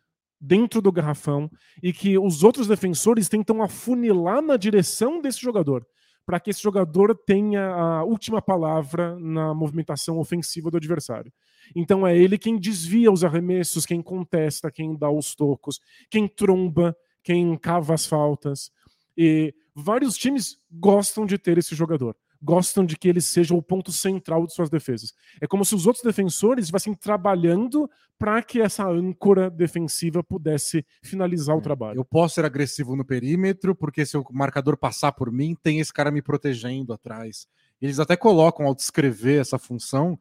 dentro 0.41 0.81
do 0.81 0.93
garrafão, 0.93 1.51
e 1.83 1.93
que 1.93 2.17
os 2.19 2.45
outros 2.45 2.69
defensores 2.69 3.29
tentam 3.29 3.63
afunilar 3.63 4.41
na 4.41 4.57
direção 4.57 5.21
desse 5.21 5.41
jogador, 5.41 5.85
para 6.27 6.41
que 6.41 6.51
esse 6.51 6.63
jogador 6.63 7.15
tenha 7.15 7.67
a 7.67 8.05
última 8.05 8.41
palavra 8.41 9.19
na 9.19 9.53
movimentação 9.55 10.19
ofensiva 10.19 10.71
do 10.71 10.77
adversário. 10.77 11.33
Então 11.75 12.07
é 12.07 12.17
ele 12.17 12.39
quem 12.39 12.59
desvia 12.59 13.13
os 13.13 13.25
arremessos, 13.25 13.87
quem 13.87 14.03
contesta, 14.03 14.71
quem 14.71 14.97
dá 14.97 15.11
os 15.11 15.35
tocos, 15.35 15.81
quem 16.11 16.27
tromba, 16.27 16.97
quem 17.23 17.57
cava 17.57 17.95
as 17.95 18.07
faltas. 18.07 18.71
E 19.17 19.55
vários 19.75 20.17
times 20.17 20.59
gostam 20.71 21.27
de 21.27 21.39
ter 21.39 21.59
esse 21.59 21.75
jogador. 21.75 22.17
Gostam 22.45 22.85
de 22.85 22.95
que 22.97 23.09
ele 23.09 23.23
seja 23.23 23.55
o 23.55 23.63
ponto 23.63 23.91
central 23.91 24.47
de 24.47 24.53
suas 24.53 24.69
defesas. 24.69 25.15
É 25.41 25.47
como 25.47 25.65
se 25.65 25.75
os 25.75 25.87
outros 25.87 26.05
defensores 26.05 26.65
estivessem 26.65 26.93
trabalhando 26.93 27.89
para 28.19 28.43
que 28.43 28.61
essa 28.61 28.87
âncora 28.87 29.49
defensiva 29.51 30.23
pudesse 30.23 30.85
finalizar 31.03 31.57
o 31.57 31.61
trabalho. 31.63 31.99
Eu 31.99 32.05
posso 32.05 32.35
ser 32.35 32.45
agressivo 32.45 32.95
no 32.95 33.05
perímetro, 33.05 33.75
porque 33.75 34.05
se 34.05 34.17
o 34.19 34.25
marcador 34.31 34.77
passar 34.77 35.13
por 35.13 35.33
mim, 35.33 35.57
tem 35.63 35.81
esse 35.81 35.93
cara 35.93 36.11
me 36.11 36.21
protegendo 36.21 36.93
atrás. 36.93 37.47
Eles 37.81 37.99
até 37.99 38.15
colocam 38.17 38.67
ao 38.67 38.75
descrever 38.75 39.41
essa 39.41 39.59
função 39.59 40.19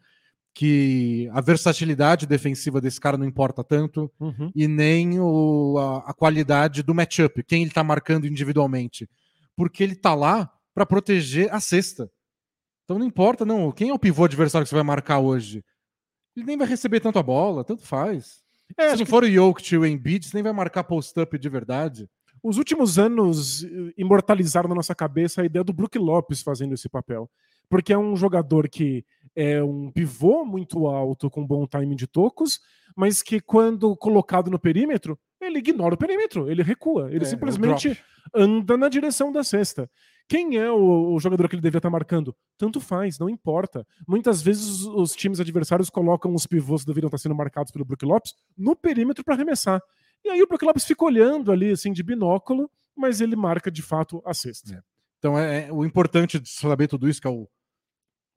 que 0.53 1.27
a 1.33 1.41
versatilidade 1.41 2.27
defensiva 2.27 2.79
desse 2.79 2.99
cara 2.99 3.17
não 3.17 3.25
importa 3.25 3.63
tanto, 3.63 4.11
Uhum. 4.19 4.51
e 4.55 4.67
nem 4.67 5.19
o- 5.19 5.77
a, 5.79 6.11
a 6.11 6.13
qualidade 6.13 6.83
do 6.83 6.93
matchup, 6.93 7.43
quem 7.43 7.63
ele 7.63 7.71
tá 7.71 7.83
marcando 7.83 8.27
individualmente. 8.27 9.09
Porque 9.55 9.83
ele 9.83 9.95
tá 9.95 10.13
lá 10.13 10.51
para 10.73 10.85
proteger 10.85 11.53
a 11.53 11.59
cesta. 11.59 12.09
Então 12.85 12.99
não 12.99 13.05
importa, 13.05 13.45
não. 13.45 13.71
Quem 13.71 13.89
é 13.89 13.93
o 13.93 13.99
pivô 13.99 14.25
adversário 14.25 14.65
que 14.65 14.69
você 14.69 14.75
vai 14.75 14.83
marcar 14.83 15.19
hoje? 15.19 15.63
Ele 16.35 16.45
nem 16.45 16.57
vai 16.57 16.67
receber 16.67 16.99
tanto 16.99 17.19
a 17.19 17.23
bola, 17.23 17.63
tanto 17.63 17.83
faz. 17.83 18.41
É, 18.77 18.89
Se 18.91 18.97
não 18.97 19.05
que 19.05 19.09
for 19.11 19.23
o 19.23 19.29
Jokic 19.31 19.73
e 19.73 19.77
o 19.77 19.85
Embiid, 19.85 20.25
você 20.27 20.35
nem 20.35 20.43
vai 20.43 20.53
marcar 20.53 20.83
post-up 20.83 21.37
de 21.37 21.49
verdade. 21.49 22.09
os 22.41 22.57
últimos 22.57 22.97
anos 22.99 23.63
eh, 23.63 23.67
imortalizaram 23.97 24.67
na 24.67 24.75
nossa 24.75 24.95
cabeça 24.95 25.41
a 25.41 25.45
ideia 25.45 25.63
do 25.63 25.71
Brook 25.73 25.97
Lopes 25.97 26.41
fazendo 26.41 26.73
esse 26.73 26.89
papel. 26.89 27.29
Porque 27.69 27.93
é 27.93 27.97
um 27.97 28.15
jogador 28.15 28.67
que 28.67 29.05
é 29.35 29.63
um 29.63 29.91
pivô 29.91 30.43
muito 30.43 30.87
alto, 30.87 31.29
com 31.29 31.45
bom 31.45 31.65
timing 31.65 31.95
de 31.95 32.05
tocos, 32.07 32.59
mas 32.95 33.23
que 33.23 33.39
quando 33.39 33.95
colocado 33.95 34.51
no 34.51 34.59
perímetro, 34.59 35.17
ele 35.39 35.59
ignora 35.59 35.95
o 35.95 35.97
perímetro, 35.97 36.49
ele 36.51 36.61
recua, 36.63 37.09
ele 37.11 37.23
É, 37.23 37.27
simplesmente 37.27 37.97
anda 38.35 38.75
na 38.75 38.89
direção 38.89 39.31
da 39.31 39.43
cesta. 39.43 39.89
Quem 40.27 40.57
é 40.57 40.71
o, 40.71 41.13
o 41.13 41.19
jogador 41.19 41.47
que 41.47 41.55
ele 41.55 41.61
deveria 41.61 41.79
estar 41.79 41.89
marcando? 41.89 42.35
Tanto 42.57 42.79
faz, 42.79 43.19
não 43.19 43.29
importa. 43.29 43.85
Muitas 44.07 44.41
vezes 44.41 44.83
os, 44.83 45.13
times 45.13 45.39
adversários 45.39 45.89
colocam 45.89 46.33
os 46.33 46.47
pivôs 46.47 46.81
que 46.81 46.87
deveriam 46.87 47.07
estar 47.07 47.17
sendo 47.17 47.35
marcados 47.35 47.71
pelo 47.71 47.85
Brook 47.85 48.05
Lopes 48.05 48.33
no 48.57 48.75
perímetro 48.75 49.23
para 49.23 49.35
arremessar. 49.35 49.81
E 50.23 50.29
aí 50.29 50.41
o 50.41 50.47
Brook 50.47 50.63
Lopes 50.63 50.85
fica 50.85 51.03
olhando 51.03 51.51
ali, 51.51 51.71
assim, 51.71 51.91
de 51.91 52.01
binóculo, 52.01 52.71
mas 52.95 53.19
ele 53.19 53.35
marca 53.35 53.69
de 53.69 53.81
fato 53.81 54.21
a 54.25 54.33
cesta. 54.33 54.83
Então 55.19 55.37
é, 55.37 55.67
é 55.67 55.71
o 55.71 55.85
importante 55.85 56.39
de 56.39 56.49
saber 56.49 56.87
tudo 56.87 57.09
isso, 57.09 57.21
que 57.21 57.27
é 57.27 57.31
o, 57.31 57.47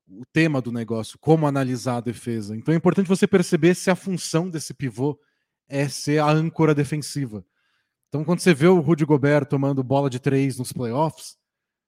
o 0.09 0.25
tema 0.33 0.61
do 0.61 0.73
negócio, 0.73 1.19
como 1.21 1.47
analisar 1.47 1.99
a 1.99 2.01
defesa. 2.01 2.57
Então 2.57 2.75
é 2.75 2.77
importante 2.77 3.09
você 3.09 3.27
perceber 3.27 3.75
se 3.75 3.91
a 3.91 3.97
função 3.97 4.51
desse 4.51 4.75
pivô 4.75 5.19
é 5.69 5.89
ser 5.89 6.19
a 6.19 6.31
âncora 6.31 6.75
defensiva. 6.75 7.45
Então 8.09 8.25
quando 8.25 8.41
você 8.41 8.55
vê 8.55 8.67
o 8.67 8.81
Rudy 8.81 9.05
Gobert 9.05 9.47
tomando 9.47 9.83
bola 9.83 10.09
de 10.09 10.19
três 10.19 10.59
nos 10.59 10.73
playoffs, 10.73 11.37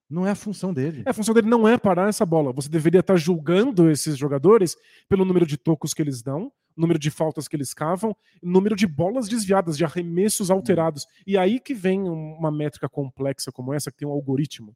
não 0.09 0.27
é 0.27 0.31
a 0.31 0.35
função 0.35 0.73
dele. 0.73 1.03
A 1.05 1.13
função 1.13 1.35
dele 1.35 1.49
não 1.49 1.69
é 1.69 1.77
parar 1.77 2.09
essa 2.09 2.25
bola. 2.25 2.53
Você 2.53 2.69
deveria 2.69 3.01
estar 3.01 3.17
julgando 3.17 3.91
esses 3.91 4.17
jogadores 4.17 4.77
pelo 5.09 5.25
número 5.25 5.47
de 5.47 5.59
tocos 5.59 5.93
que 5.93 6.01
eles 6.01 6.23
dão, 6.23 6.51
número 6.77 6.99
de 6.99 7.11
faltas 7.11 7.47
que 7.47 7.55
eles 7.55 7.75
cavam, 7.75 8.17
número 8.43 8.75
de 8.75 8.87
bolas 8.87 9.29
desviadas, 9.29 9.77
de 9.77 9.85
arremessos 9.85 10.51
alterados. 10.51 11.07
E 11.27 11.37
aí 11.37 11.61
que 11.61 11.75
vem 11.75 12.09
uma 12.09 12.51
métrica 12.51 12.89
complexa 12.89 13.53
como 13.53 13.75
essa, 13.75 13.91
que 13.91 13.99
tem 13.99 14.09
um 14.09 14.13
algoritmo. 14.13 14.75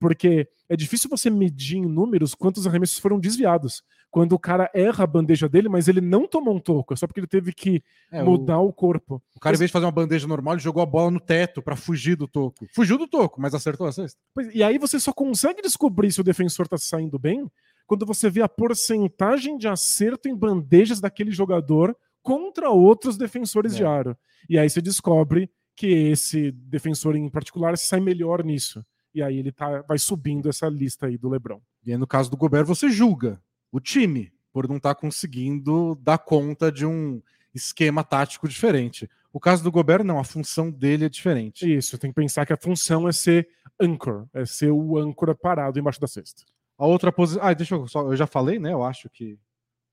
Porque 0.00 0.48
é 0.68 0.74
difícil 0.74 1.08
você 1.10 1.28
medir 1.30 1.76
em 1.76 1.86
números 1.86 2.34
quantos 2.34 2.66
arremessos 2.66 2.98
foram 2.98 3.20
desviados. 3.20 3.82
Quando 4.10 4.32
o 4.32 4.38
cara 4.38 4.68
erra 4.74 5.04
a 5.04 5.06
bandeja 5.06 5.48
dele, 5.48 5.68
mas 5.68 5.86
ele 5.86 6.00
não 6.00 6.26
tomou 6.26 6.56
um 6.56 6.58
toco, 6.58 6.92
é 6.94 6.96
só 6.96 7.06
porque 7.06 7.20
ele 7.20 7.26
teve 7.28 7.52
que 7.52 7.80
É, 8.10 8.22
o, 8.22 8.26
mudar 8.26 8.58
o 8.58 8.72
corpo. 8.72 9.22
o 9.36 9.38
cara, 9.38 9.54
em 9.54 9.58
vez 9.58 9.68
de 9.68 9.72
fazer 9.72 9.84
uma 9.84 9.92
bandeja 9.92 10.26
normal, 10.26 10.54
ele 10.54 10.62
jogou 10.62 10.82
a 10.82 10.86
bola 10.86 11.10
no 11.12 11.20
teto 11.20 11.62
para 11.62 11.76
fugir 11.76 12.16
do 12.16 12.26
toco. 12.26 12.66
Fugiu 12.74 12.98
do 12.98 13.06
toco, 13.06 13.40
mas 13.40 13.54
acertou 13.54 13.86
a 13.86 13.92
cesta. 13.92 14.18
Pois- 14.34 14.52
E 14.52 14.64
aí 14.64 14.78
você 14.78 14.98
só 14.98 15.12
consegue 15.12 15.62
descobrir 15.62 16.10
se 16.10 16.20
o 16.20 16.24
defensor 16.24 16.66
tá 16.66 16.76
saindo 16.78 17.18
bem 17.20 17.48
quando 17.86 18.04
você 18.06 18.28
vê 18.30 18.40
a 18.42 18.48
porcentagem 18.48 19.58
de 19.58 19.68
acerto 19.68 20.28
em 20.28 20.34
bandejas 20.34 21.00
daquele 21.00 21.30
jogador 21.30 21.94
contra 22.22 22.70
outros 22.70 23.16
defensores 23.16 23.74
É. 23.74 23.76
de 23.76 23.84
aro. 23.84 24.16
E 24.48 24.58
aí 24.58 24.68
você 24.68 24.80
descobre 24.80 25.48
que 25.76 25.86
esse 25.86 26.50
defensor 26.52 27.14
em 27.16 27.28
particular 27.28 27.78
sai 27.78 28.00
melhor 28.00 28.44
nisso. 28.44 28.84
E 29.14 29.22
aí 29.22 29.38
ele 29.38 29.50
tá, 29.52 29.82
vai 29.82 29.98
subindo 29.98 30.48
essa 30.48 30.68
lista 30.68 31.06
aí 31.06 31.18
do 31.18 31.28
LeBron. 31.28 31.60
E 31.84 31.92
aí, 31.92 31.98
no 31.98 32.06
caso 32.06 32.30
do 32.30 32.36
Gobert, 32.36 32.64
você 32.66 32.88
julga 32.90 33.40
o 33.72 33.80
time 33.80 34.32
por 34.52 34.68
não 34.68 34.76
estar 34.76 34.94
conseguindo 34.94 35.94
dar 35.96 36.18
conta 36.18 36.70
de 36.70 36.84
um 36.86 37.20
esquema 37.54 38.04
tático 38.04 38.48
diferente. 38.48 39.08
O 39.32 39.40
caso 39.40 39.62
do 39.62 39.70
Gobert, 39.70 40.04
não, 40.04 40.18
a 40.18 40.24
função 40.24 40.70
dele 40.70 41.04
é 41.04 41.08
diferente. 41.08 41.72
Isso, 41.72 41.98
tem 41.98 42.10
que 42.10 42.16
pensar 42.16 42.44
que 42.46 42.52
a 42.52 42.56
função 42.56 43.08
é 43.08 43.12
ser 43.12 43.48
anchor, 43.80 44.26
é 44.34 44.44
ser 44.44 44.70
o 44.70 44.98
âncora 44.98 45.34
parado 45.34 45.78
embaixo 45.78 46.00
da 46.00 46.06
cesta. 46.06 46.44
A 46.76 46.86
outra 46.86 47.12
posição. 47.12 47.42
Ah, 47.44 47.52
deixa 47.52 47.74
eu 47.74 47.86
só. 47.86 48.02
Eu 48.10 48.16
já 48.16 48.26
falei, 48.26 48.58
né? 48.58 48.72
Eu 48.72 48.82
acho 48.84 49.08
que 49.10 49.38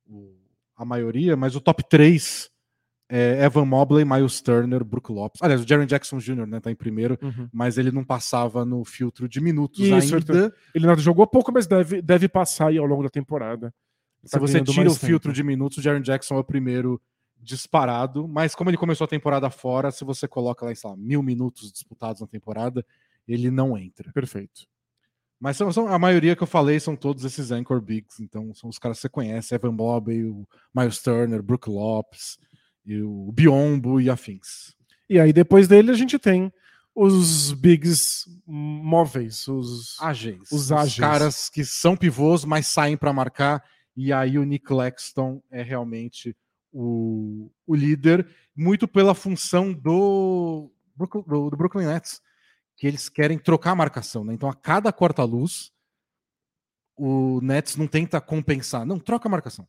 o- 0.07 0.35
a 0.75 0.85
maioria, 0.85 1.35
mas 1.35 1.55
o 1.55 1.61
top 1.61 1.83
3 1.87 2.49
é 3.09 3.43
Evan 3.45 3.65
Mobley, 3.65 4.03
Miles 4.03 4.41
Turner, 4.41 4.83
Brook 4.83 5.11
Lopes. 5.11 5.41
Aliás, 5.41 5.61
o 5.61 5.67
Jaren 5.67 5.85
Jackson 5.85 6.17
Jr., 6.17 6.45
né? 6.45 6.59
Tá 6.59 6.69
em 6.71 6.75
primeiro, 6.75 7.17
mas 7.53 7.77
ele 7.77 7.91
não 7.91 8.03
passava 8.03 8.65
no 8.65 8.83
filtro 8.83 9.29
de 9.29 9.39
minutos 9.39 9.79
Isso, 9.79 10.15
ainda. 10.15 10.53
Ele 10.73 10.85
não 10.85 10.97
jogou 10.97 11.25
pouco, 11.25 11.51
mas 11.51 11.67
deve, 11.67 12.01
deve 12.01 12.27
passar 12.27 12.67
aí 12.67 12.77
ao 12.77 12.85
longo 12.85 13.03
da 13.03 13.09
temporada. 13.09 13.73
Se 14.23 14.31
Tá 14.31 14.39
você 14.39 14.61
tira 14.61 14.81
o 14.81 14.85
mais 14.85 14.97
filtro 14.97 15.29
tempo. 15.29 15.35
de 15.35 15.43
minutos, 15.43 15.77
o 15.77 15.81
Jaren 15.81 16.01
Jackson 16.01 16.35
é 16.35 16.39
o 16.39 16.43
primeiro 16.43 17.01
disparado, 17.39 18.27
mas 18.27 18.55
como 18.55 18.69
ele 18.69 18.77
começou 18.77 19.05
a 19.05 19.07
temporada 19.07 19.49
fora, 19.49 19.91
se 19.91 20.03
você 20.03 20.27
coloca 20.27 20.65
lá, 20.65 20.75
sei 20.75 20.89
lá, 20.89 20.97
mil 20.97 21.23
minutos 21.23 21.71
disputados 21.71 22.19
na 22.19 22.27
temporada, 22.27 22.85
ele 23.27 23.49
não 23.49 23.77
entra. 23.77 24.11
Perfeito. 24.11 24.65
Mas 25.39 25.55
são, 25.55 25.71
são, 25.71 25.87
a 25.87 25.99
maioria 25.99 26.35
que 26.35 26.41
eu 26.41 26.47
falei 26.47 26.79
são 26.79 26.95
todos 26.95 27.23
esses 27.23 27.51
anchor 27.51 27.79
bigs, 27.79 28.19
então 28.19 28.53
são 28.55 28.69
os 28.69 28.79
caras 28.79 28.97
que 28.97 29.01
você 29.01 29.09
conhece, 29.09 29.53
Evan 29.53 29.75
Bob, 29.75 30.11
o 30.25 30.47
Miles 30.75 30.99
Turner, 30.99 31.43
Brook 31.43 31.69
Lopes, 31.69 32.39
e 32.87 33.01
o 33.01 33.31
Biombo 33.31 34.01
e 34.01 34.09
afins. 34.09 34.73
E 35.09 35.19
aí 35.19 35.31
depois 35.31 35.67
dele 35.67 35.91
a 35.91 35.93
gente 35.93 36.17
tem 36.17 36.51
os 36.95 37.51
bigs 37.51 38.25
móveis, 38.47 39.47
os 39.47 40.01
ágeis, 40.01 40.51
os, 40.51 40.71
ágeis. 40.71 40.93
os 40.93 40.99
caras 40.99 41.49
que 41.49 41.63
são 41.63 41.95
pivôs, 41.95 42.43
mas 42.43 42.65
saem 42.65 42.97
para 42.97 43.13
marcar, 43.13 43.63
e 43.95 44.11
aí 44.11 44.39
o 44.39 44.43
Nick 44.43 44.73
Lexton 44.73 45.41
é 45.51 45.61
realmente 45.61 46.35
o, 46.73 47.51
o 47.67 47.75
líder, 47.75 48.27
muito 48.55 48.87
pela 48.87 49.13
função 49.13 49.71
do, 49.71 50.71
do, 50.95 51.05
do 51.05 51.57
Brooklyn 51.57 51.85
Nets 51.85 52.21
que 52.77 52.85
eles 52.85 53.09
querem 53.09 53.39
trocar 53.39 53.71
a 53.71 53.75
marcação, 53.75 54.23
né? 54.23 54.33
Então, 54.33 54.47
a 54.47 54.53
cada 54.53 54.93
corta-luz, 54.93 55.73
o 56.95 57.41
Nets 57.41 57.75
não 57.75 57.87
tenta 57.87 58.21
compensar. 58.21 58.85
Não, 58.85 58.99
troca 58.99 59.27
a 59.27 59.31
marcação. 59.31 59.67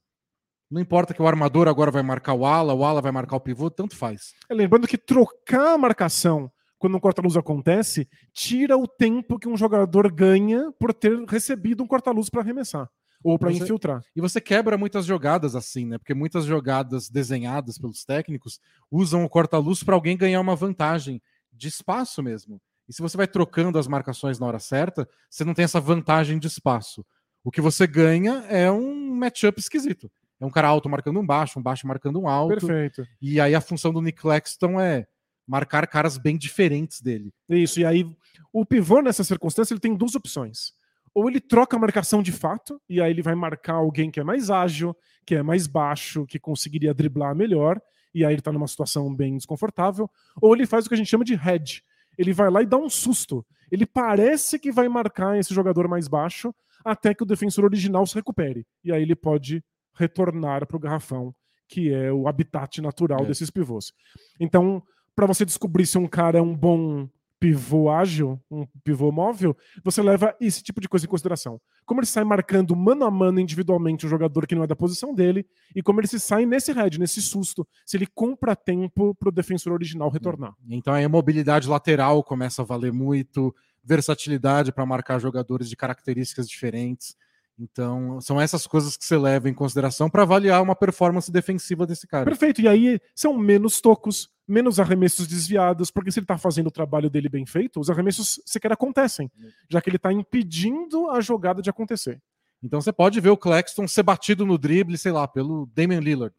Não 0.71 0.81
importa 0.81 1.15
que 1.15 1.23
o 1.23 1.27
armador 1.27 1.67
agora 1.67 1.91
vai 1.91 2.03
marcar 2.03 2.35
o 2.35 2.45
ala, 2.45 2.75
o 2.75 2.85
ala 2.85 3.01
vai 3.01 3.11
marcar 3.11 3.37
o 3.37 3.41
pivô, 3.41 3.71
tanto 3.71 3.97
faz. 3.97 4.35
É, 4.51 4.55
lembrando 4.55 4.87
que 4.87 4.99
trocar 4.99 5.75
a 5.75 5.79
marcação 5.79 6.51
quando 6.79 6.97
um 6.97 7.01
corta-luz 7.01 7.37
acontece, 7.37 8.09
tira 8.33 8.77
o 8.77 8.87
tempo 8.87 9.39
que 9.39 9.49
um 9.49 9.57
jogador 9.57 10.13
ganha 10.13 10.71
por 10.79 10.95
ter 10.95 11.19
recebido 11.25 11.83
um 11.83 11.87
corta-luz 11.87 12.31
para 12.31 12.41
arremessar 12.41 12.89
ou 13.23 13.39
para 13.39 13.51
infiltrar. 13.51 14.03
E 14.15 14.21
você 14.21 14.41
quebra 14.41 14.79
muitas 14.79 15.05
jogadas 15.05 15.57
assim, 15.57 15.87
né? 15.87 15.99
Porque 15.99 16.15
muitas 16.15 16.45
jogadas 16.45 17.09
desenhadas 17.09 17.79
pelos 17.79 18.05
técnicos 18.05 18.61
usam 18.91 19.25
o 19.25 19.29
corta-luz 19.29 19.83
para 19.83 19.95
alguém 19.95 20.17
ganhar 20.17 20.41
uma 20.41 20.55
vantagem 20.55 21.21
de 21.53 21.67
espaço 21.67 22.23
mesmo. 22.23 22.61
E 22.89 22.93
se 22.93 23.03
você 23.03 23.17
vai 23.17 23.27
trocando 23.27 23.79
as 23.79 23.89
marcações 23.89 24.39
na 24.39 24.47
hora 24.47 24.59
certa, 24.59 25.09
você 25.29 25.45
não 25.45 25.55
tem 25.55 25.65
essa 25.65 25.81
vantagem 25.81 26.39
de 26.39 26.47
espaço. 26.47 27.05
O 27.45 27.51
que 27.51 27.61
você 27.61 27.87
ganha 27.87 28.45
é 28.49 28.71
um 28.71 29.15
matchup 29.15 29.59
esquisito. 29.61 30.11
É 30.41 30.47
um 30.47 30.51
cara 30.51 30.69
alto 30.69 30.89
marcando 30.89 31.19
um 31.19 31.27
baixo, 31.27 31.59
um 31.59 31.63
baixo 31.63 31.87
marcando 31.87 32.21
um 32.21 32.29
alto. 32.29 32.67
Perfeito. 32.67 33.07
E 33.21 33.41
aí 33.41 33.55
a 33.55 33.61
função 33.61 33.93
do 33.93 34.01
Nick 34.01 34.21
Claxton 34.21 34.81
é 34.81 35.07
marcar 35.47 35.87
caras 35.87 36.19
bem 36.19 36.37
diferentes 36.37 37.01
dele. 37.01 37.33
Isso, 37.49 37.81
e 37.81 37.85
aí 37.85 38.07
o 38.53 38.65
pivô 38.65 39.01
nessa 39.01 39.25
circunstância 39.25 39.73
ele 39.73 39.81
tem 39.81 39.95
duas 39.95 40.15
opções. 40.15 40.73
Ou 41.15 41.29
ele 41.29 41.41
troca 41.41 41.77
a 41.77 41.81
marcação 41.81 42.23
de 42.23 42.31
fato, 42.31 42.81
e 42.89 43.01
aí 43.01 43.11
ele 43.11 43.23
vai 43.23 43.35
marcar 43.35 43.75
alguém 43.75 44.11
que 44.11 44.21
é 44.21 44.25
mais 44.25 44.51
ágil, 44.51 44.95
que 45.27 45.35
é 45.35 45.43
mais 45.43 45.67
baixo, 45.67 46.27
que 46.27 46.39
conseguiria 46.39 46.95
driblar 46.95 47.35
melhor, 47.35 47.81
e 48.15 48.25
aí 48.25 48.35
ele 48.35 48.43
tá 48.43 48.53
numa 48.53 48.69
situação 48.69 49.13
bem 49.13 49.37
desconfortável. 49.37 50.09
Ou 50.41 50.55
ele 50.55 50.67
faz 50.67 50.85
o 50.85 50.89
que 50.89 50.95
a 50.95 50.99
gente 50.99 51.11
chama 51.11 51.25
de 51.25 51.35
head, 51.35 51.83
ele 52.17 52.33
vai 52.33 52.51
lá 52.51 52.63
e 52.63 52.67
dá 52.67 52.77
um 52.77 52.91
susto. 52.91 53.45
Ele 53.71 53.87
parece 53.87 54.59
que 54.59 54.71
vai 54.71 54.89
marcar 54.89 55.39
esse 55.39 55.53
jogador 55.53 55.89
mais 55.89 56.09
baixo 56.09 56.55
até 56.85 57.15
que 57.15 57.23
o 57.23 57.27
defensor 57.27 57.65
original 57.65 58.07
se 58.07 58.15
recupere. 58.15 58.67
E 58.85 58.93
aí 58.93 59.03
ele 59.03 59.17
pode 59.17 59.63
retornar 59.95 60.67
para 60.67 60.77
o 60.77 60.81
garrafão, 60.81 61.35
que 61.67 61.93
é 61.93 62.13
o 62.13 62.29
habitat 62.29 62.81
natural 62.81 63.23
é. 63.23 63.27
desses 63.27 63.51
pivôs. 63.51 63.93
Então, 64.41 64.83
para 65.15 65.27
você 65.27 65.45
descobrir 65.45 65.87
se 65.87 65.99
um 65.99 66.07
cara 66.07 66.39
é 66.39 66.43
um 66.43 66.55
bom 66.55 67.09
pivô 67.41 67.91
ágil, 67.91 68.41
um 68.51 68.67
pivô 68.83 69.13
móvel, 69.13 69.57
você 69.85 70.03
leva 70.03 70.35
esse 70.41 70.63
tipo 70.63 70.81
de 70.81 70.89
coisa 70.89 71.07
em 71.07 71.09
consideração. 71.09 71.61
Como 71.87 72.01
ele 72.01 72.07
sai 72.07 72.25
marcando 72.25 72.75
mano 72.75 73.05
a 73.05 73.11
mano 73.11 73.39
individualmente 73.39 74.07
o 74.07 74.09
jogador 74.09 74.47
que 74.47 74.55
não 74.55 74.65
é 74.65 74.67
da 74.67 74.75
posição 74.75 75.15
dele, 75.15 75.47
e 75.75 75.83
como 75.83 76.01
ele 76.01 76.09
se 76.09 76.19
sai 76.19 76.45
nesse 76.45 76.73
head, 76.73 76.99
nesse 76.99 77.23
susto, 77.23 77.67
se 77.87 77.97
ele 77.97 78.07
compra 78.07 78.57
tempo 78.57 79.15
para 79.15 79.29
o 79.29 79.33
defensor 79.33 79.73
original 79.73 80.11
retornar. 80.11 80.55
Então 80.69 80.93
a 80.93 81.09
mobilidade 81.09 81.69
lateral 81.69 82.23
começa 82.25 82.63
a 82.63 82.65
valer 82.65 82.93
muito, 82.93 83.55
versatilidade 83.85 84.73
para 84.73 84.85
marcar 84.85 85.19
jogadores 85.19 85.69
de 85.69 85.77
características 85.77 86.49
diferentes. 86.49 87.17
Então, 87.59 88.21
são 88.21 88.41
essas 88.41 88.67
coisas 88.67 88.97
que 88.97 89.05
você 89.05 89.19
leva 89.19 89.49
em 89.49 89.55
consideração 89.55 90.09
para 90.09 90.23
avaliar 90.23 90.63
uma 90.63 90.77
performance 90.77 91.31
defensiva 91.31 91.85
desse 91.87 92.07
cara. 92.07 92.25
Perfeito. 92.25 92.61
E 92.61 92.69
aí 92.69 93.01
são 93.15 93.37
menos 93.37 93.81
tocos, 93.81 94.31
menos 94.47 94.79
arremessos 94.79 95.27
desviados, 95.27 95.91
porque 95.91 96.13
se 96.13 96.21
ele 96.21 96.25
está 96.25 96.39
fazendo 96.39 96.69
o 96.69 96.73
trabalho 96.73 97.11
dele 97.11 97.29
bem 97.29 97.45
feito, 97.45 97.81
os 97.81 97.91
arremessos 97.91 98.41
sequer 98.47 98.73
acontecem, 98.73 99.31
já 99.69 99.81
que 99.81 99.91
ele 99.91 99.97
está 99.97 100.13
impedindo 100.13 101.11
a 101.11 101.21
jogada 101.21 101.61
de 101.61 101.69
acontecer. 101.69 102.23
Então 102.63 102.81
você 102.81 102.93
pode 102.93 103.21
ver 103.21 103.31
o 103.31 103.37
Claxton 103.37 103.87
ser 103.89 104.03
batido 104.03 104.47
no 104.47 104.57
drible, 104.57 104.97
sei 104.97 105.13
lá, 105.13 105.27
pelo 105.27 105.67
Damian 105.75 106.01
Lillard. 106.01 106.35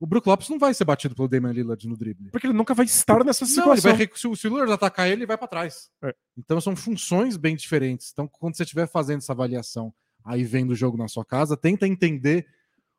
O 0.00 0.06
Brook 0.06 0.28
Lopes 0.28 0.48
não 0.48 0.58
vai 0.58 0.74
ser 0.74 0.84
batido 0.84 1.14
pelo 1.14 1.28
Damian 1.28 1.52
Lillard 1.52 1.88
no 1.88 1.96
drible. 1.96 2.30
Porque 2.30 2.46
ele 2.46 2.54
nunca 2.54 2.74
vai 2.74 2.84
estar 2.84 3.24
nessa 3.24 3.46
situação. 3.46 3.92
Não, 3.92 3.96
vai, 3.96 4.08
se, 4.14 4.26
o 4.26 4.50
Lillard 4.50 4.72
atacar 4.72 5.06
ele, 5.06 5.20
ele 5.20 5.26
vai 5.26 5.38
para 5.38 5.48
trás. 5.48 5.90
É. 6.02 6.14
Então 6.36 6.60
são 6.60 6.76
funções 6.76 7.36
bem 7.38 7.56
diferentes. 7.56 8.10
Então 8.12 8.28
quando 8.28 8.56
você 8.56 8.64
estiver 8.64 8.86
fazendo 8.86 9.18
essa 9.18 9.32
avaliação 9.32 9.94
aí 10.24 10.42
vendo 10.42 10.70
o 10.70 10.74
jogo 10.74 10.96
na 10.96 11.06
sua 11.06 11.24
casa, 11.24 11.56
tenta 11.56 11.86
entender 11.86 12.46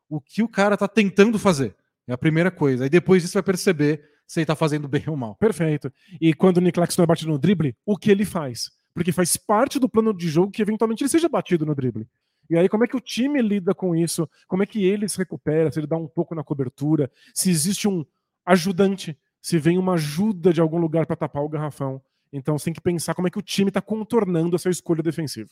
o 0.08 0.20
que 0.20 0.42
o 0.42 0.48
cara 0.48 0.76
tá 0.76 0.86
tentando 0.86 1.38
fazer. 1.38 1.74
É 2.06 2.12
a 2.12 2.18
primeira 2.18 2.50
coisa. 2.50 2.84
Aí 2.84 2.90
depois 2.90 3.22
disso 3.22 3.34
vai 3.34 3.42
perceber 3.42 4.00
se 4.26 4.40
ele 4.40 4.46
tá 4.46 4.54
fazendo 4.54 4.86
bem 4.86 5.02
ou 5.08 5.16
mal. 5.16 5.34
Perfeito. 5.34 5.92
E 6.20 6.32
quando 6.32 6.58
o 6.58 6.60
Nick 6.60 6.74
Claxton 6.74 7.02
é 7.02 7.06
batido 7.06 7.32
no 7.32 7.38
drible, 7.38 7.76
o 7.84 7.96
que 7.96 8.10
ele 8.10 8.24
faz? 8.24 8.70
Porque 8.94 9.12
faz 9.12 9.36
parte 9.36 9.78
do 9.78 9.88
plano 9.88 10.14
de 10.14 10.28
jogo 10.28 10.52
que 10.52 10.62
eventualmente 10.62 11.02
ele 11.02 11.10
seja 11.10 11.28
batido 11.28 11.66
no 11.66 11.74
drible. 11.74 12.06
E 12.48 12.56
aí, 12.56 12.68
como 12.68 12.84
é 12.84 12.86
que 12.86 12.96
o 12.96 13.00
time 13.00 13.42
lida 13.42 13.74
com 13.74 13.94
isso? 13.94 14.28
Como 14.46 14.62
é 14.62 14.66
que 14.66 14.84
ele 14.84 15.08
se 15.08 15.18
recupera? 15.18 15.70
Se 15.70 15.80
ele 15.80 15.86
dá 15.86 15.96
um 15.96 16.06
pouco 16.06 16.32
na 16.32 16.44
cobertura? 16.44 17.10
Se 17.34 17.50
existe 17.50 17.88
um 17.88 18.06
ajudante? 18.44 19.18
Se 19.42 19.58
vem 19.58 19.78
uma 19.78 19.94
ajuda 19.94 20.52
de 20.52 20.60
algum 20.60 20.78
lugar 20.78 21.06
para 21.06 21.16
tapar 21.16 21.42
o 21.42 21.48
garrafão? 21.48 22.00
Então, 22.32 22.56
você 22.56 22.66
tem 22.66 22.74
que 22.74 22.80
pensar 22.80 23.14
como 23.14 23.26
é 23.26 23.30
que 23.30 23.38
o 23.38 23.42
time 23.42 23.68
está 23.68 23.80
contornando 23.80 24.54
essa 24.54 24.70
escolha 24.70 25.02
defensiva 25.02 25.50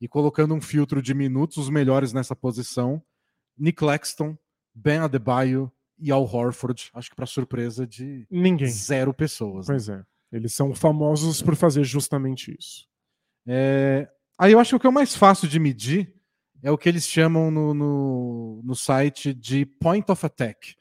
e 0.00 0.08
colocando 0.08 0.54
um 0.54 0.60
filtro 0.60 1.02
de 1.02 1.12
minutos, 1.12 1.58
os 1.58 1.68
melhores 1.68 2.12
nessa 2.12 2.34
posição, 2.34 3.02
Nick 3.56 3.78
Claxton, 3.78 4.36
Ben 4.74 4.98
Adebayo 4.98 5.70
e 5.98 6.10
Al 6.10 6.24
Horford, 6.24 6.90
acho 6.94 7.10
que 7.10 7.16
para 7.16 7.26
surpresa 7.26 7.86
de 7.86 8.26
ninguém, 8.30 8.68
zero 8.68 9.12
pessoas. 9.12 9.68
Né? 9.68 9.74
Pois 9.74 9.88
né? 9.88 10.04
é, 10.32 10.36
eles 10.36 10.54
são 10.54 10.74
famosos 10.74 11.42
por 11.42 11.54
fazer 11.54 11.84
justamente 11.84 12.56
isso. 12.58 12.88
É... 13.46 14.08
Aí 14.38 14.52
eu 14.52 14.58
acho 14.58 14.70
que 14.70 14.76
o 14.76 14.80
que 14.80 14.86
é 14.86 14.90
mais 14.90 15.14
fácil 15.14 15.46
de 15.46 15.58
medir 15.58 16.14
é 16.62 16.70
o 16.70 16.78
que 16.78 16.88
eles 16.88 17.06
chamam 17.06 17.50
no, 17.50 17.74
no, 17.74 18.62
no 18.64 18.74
site 18.74 19.34
de 19.34 19.66
point 19.66 20.10
of 20.10 20.24
attack, 20.24 20.74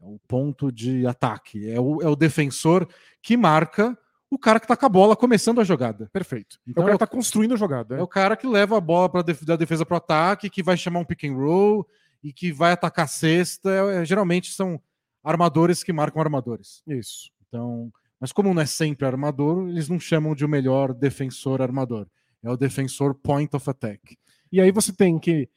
é 0.00 0.04
o 0.04 0.18
ponto 0.28 0.70
de 0.70 1.06
ataque. 1.06 1.70
É 1.70 1.80
o, 1.80 2.02
é 2.02 2.08
o 2.08 2.16
defensor 2.16 2.86
que 3.22 3.36
marca 3.36 3.96
o 4.30 4.38
cara 4.38 4.58
que 4.58 4.66
tá 4.66 4.76
com 4.76 4.86
a 4.86 4.88
bola 4.88 5.16
começando 5.16 5.60
a 5.60 5.64
jogada. 5.64 6.08
Perfeito. 6.12 6.58
Então, 6.66 6.82
é 6.82 6.84
o 6.84 6.86
cara 6.86 6.98
que 6.98 7.04
tá 7.04 7.06
construindo 7.06 7.54
a 7.54 7.56
jogada. 7.56 7.96
É, 7.96 8.00
é 8.00 8.02
o 8.02 8.08
cara 8.08 8.36
que 8.36 8.46
leva 8.46 8.76
a 8.76 8.80
bola 8.80 9.08
para 9.08 9.22
def 9.22 9.42
da 9.42 9.56
defesa 9.56 9.86
pro 9.86 9.96
ataque, 9.96 10.50
que 10.50 10.62
vai 10.62 10.76
chamar 10.76 11.00
um 11.00 11.04
pick 11.04 11.24
and 11.24 11.34
roll 11.34 11.86
e 12.22 12.32
que 12.32 12.52
vai 12.52 12.72
atacar 12.72 13.04
a 13.04 13.08
cesta. 13.08 13.70
É, 13.70 14.02
é, 14.02 14.04
geralmente 14.04 14.52
são 14.52 14.80
armadores 15.22 15.82
que 15.82 15.92
marcam 15.92 16.20
armadores. 16.20 16.82
Isso. 16.86 17.30
Então, 17.48 17.92
mas 18.20 18.32
como 18.32 18.52
não 18.52 18.62
é 18.62 18.66
sempre 18.66 19.06
armador, 19.06 19.68
eles 19.68 19.88
não 19.88 20.00
chamam 20.00 20.34
de 20.34 20.44
o 20.44 20.48
melhor 20.48 20.92
defensor 20.92 21.62
armador. 21.62 22.06
É 22.42 22.50
o 22.50 22.56
defensor 22.56 23.14
point 23.14 23.54
of 23.54 23.68
attack. 23.68 24.16
E 24.50 24.60
aí 24.60 24.70
você 24.70 24.92
tem 24.92 25.18
que 25.18 25.48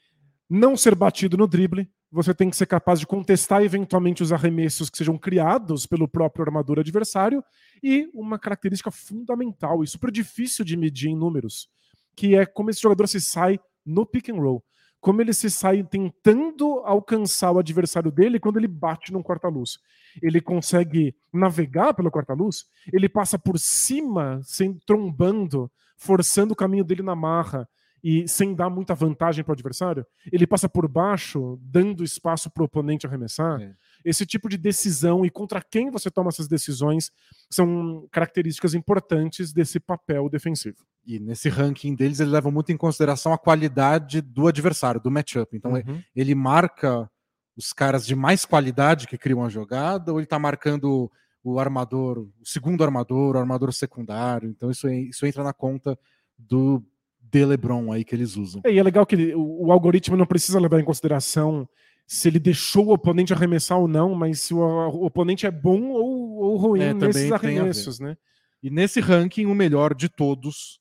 não 0.49 0.75
ser 0.75 0.95
batido 0.95 1.37
no 1.37 1.47
drible, 1.47 1.89
você 2.11 2.33
tem 2.33 2.49
que 2.49 2.57
ser 2.57 2.65
capaz 2.65 2.99
de 2.99 3.05
contestar 3.05 3.61
eventualmente 3.61 4.23
os 4.23 4.31
arremessos 4.31 4.89
que 4.89 4.97
sejam 4.97 5.17
criados 5.17 5.85
pelo 5.85 6.07
próprio 6.07 6.43
armador 6.43 6.79
adversário 6.79 7.43
e 7.81 8.09
uma 8.13 8.37
característica 8.37 8.91
fundamental 8.91 9.83
e 9.83 9.87
super 9.87 10.11
difícil 10.11 10.63
de 10.65 10.75
medir 10.77 11.09
em 11.09 11.15
números, 11.15 11.69
que 12.15 12.35
é 12.35 12.45
como 12.45 12.69
esse 12.69 12.81
jogador 12.81 13.07
se 13.07 13.21
sai 13.21 13.59
no 13.85 14.05
pick 14.05 14.29
and 14.29 14.35
roll. 14.35 14.63
Como 14.99 15.21
ele 15.21 15.33
se 15.33 15.49
sai 15.49 15.81
tentando 15.83 16.79
alcançar 16.79 17.51
o 17.51 17.59
adversário 17.59 18.11
dele 18.11 18.39
quando 18.39 18.57
ele 18.57 18.67
bate 18.67 19.13
num 19.13 19.23
quarta-luz. 19.23 19.79
Ele 20.21 20.41
consegue 20.41 21.15
navegar 21.31 21.93
pelo 21.93 22.11
quarta-luz, 22.11 22.65
ele 22.91 23.07
passa 23.07 23.39
por 23.39 23.57
cima, 23.57 24.41
sem 24.43 24.73
trombando, 24.85 25.71
forçando 25.95 26.53
o 26.53 26.55
caminho 26.55 26.83
dele 26.83 27.01
na 27.01 27.15
marra, 27.15 27.67
e 28.03 28.27
sem 28.27 28.53
dar 28.53 28.69
muita 28.69 28.95
vantagem 28.95 29.43
para 29.43 29.51
o 29.51 29.53
adversário, 29.53 30.05
ele 30.31 30.47
passa 30.47 30.69
por 30.69 30.87
baixo, 30.87 31.59
dando 31.61 32.03
espaço 32.03 32.49
para 32.49 32.61
o 32.61 32.65
oponente 32.65 33.05
arremessar. 33.05 33.61
É. 33.61 33.73
Esse 34.03 34.25
tipo 34.25 34.47
de 34.47 34.57
decisão 34.57 35.25
e 35.25 35.29
contra 35.29 35.61
quem 35.61 35.89
você 35.89 36.09
toma 36.09 36.29
essas 36.29 36.47
decisões 36.47 37.11
são 37.49 38.07
características 38.11 38.73
importantes 38.73 39.51
desse 39.51 39.79
papel 39.79 40.29
defensivo. 40.29 40.77
E 41.05 41.19
nesse 41.19 41.49
ranking 41.49 41.95
deles, 41.95 42.19
ele 42.19 42.31
leva 42.31 42.51
muito 42.51 42.71
em 42.71 42.77
consideração 42.77 43.33
a 43.33 43.37
qualidade 43.37 44.21
do 44.21 44.47
adversário, 44.47 45.01
do 45.01 45.11
matchup. 45.11 45.55
Então, 45.55 45.73
uhum. 45.73 46.01
ele 46.15 46.35
marca 46.35 47.09
os 47.57 47.73
caras 47.73 48.05
de 48.05 48.15
mais 48.15 48.45
qualidade 48.45 49.07
que 49.07 49.17
criam 49.17 49.43
a 49.43 49.49
jogada, 49.49 50.11
ou 50.11 50.19
ele 50.19 50.25
está 50.25 50.39
marcando 50.39 51.11
o 51.43 51.59
armador, 51.59 52.19
o 52.19 52.31
segundo 52.45 52.83
armador, 52.83 53.35
o 53.35 53.39
armador 53.39 53.73
secundário. 53.73 54.49
Então, 54.49 54.69
isso, 54.69 54.87
isso 54.89 55.25
entra 55.25 55.43
na 55.43 55.53
conta 55.53 55.97
do 56.37 56.83
de 57.31 57.45
LeBron 57.45 57.91
aí 57.91 58.03
que 58.03 58.15
eles 58.15 58.35
usam. 58.35 58.61
É, 58.65 58.71
e 58.71 58.79
é 58.79 58.83
legal 58.83 59.05
que 59.05 59.33
o, 59.35 59.67
o, 59.67 59.71
algoritmo 59.71 60.17
não 60.17 60.25
precisa 60.25 60.59
levar 60.59 60.79
em 60.79 60.85
consideração 60.85 61.67
se 62.07 62.27
ele 62.27 62.39
deixou 62.39 62.87
o 62.87 62.93
oponente 62.93 63.33
arremessar 63.33 63.77
ou 63.77 63.87
não, 63.87 64.15
mas 64.15 64.41
se 64.41 64.53
o, 64.53 64.59
o 64.59 65.05
oponente 65.05 65.45
é 65.45 65.51
bom 65.51 65.89
ou, 65.89 66.37
ou 66.37 66.57
ruim 66.57 66.81
É, 66.81 66.93
nesses 66.93 67.31
arremessos, 67.31 67.99
né? 67.99 68.17
E 68.61 68.69
nesse 68.69 68.99
ranking, 68.99 69.45
o 69.45 69.55
melhor 69.55 69.93
de 69.93 70.09
todos, 70.09 70.79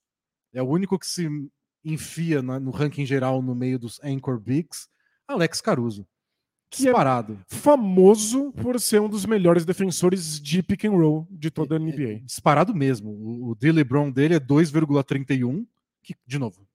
é 0.52 0.62
o 0.62 0.68
único 0.68 0.98
que 0.98 1.06
se 1.06 1.28
enfia 1.84 2.42
na- 2.42 2.58
no 2.58 2.70
ranking 2.70 3.06
geral 3.06 3.40
no 3.42 3.54
meio 3.54 3.78
dos 3.78 4.00
Anchor 4.02 4.40
Bigs, 4.40 4.88
Alex 5.28 5.60
Caruso. 5.60 6.06
Que 6.70 6.82
é- 6.82 6.84
Disparado. 6.86 7.38
Famoso 7.46 8.52
por 8.52 8.78
ser 8.80 9.00
um 9.00 9.08
dos 9.08 9.24
melhores 9.24 9.64
defensores 9.64 10.40
de 10.40 10.62
pick 10.62 10.84
and 10.84 10.90
roll 10.90 11.26
de 11.30 11.50
toda 11.50 11.76
a 11.76 11.78
NBA. 11.78 12.20
Disparado 12.24 12.74
mesmo. 12.74 13.10
O, 13.10 13.50
o 13.50 13.54
D. 13.54 13.72
LeBron 13.72 14.10
dele 14.10 14.34
é 14.34 14.40
2,31. 14.40 15.66
Que, 16.08 16.14
de 16.26 16.38
novo. 16.38 16.66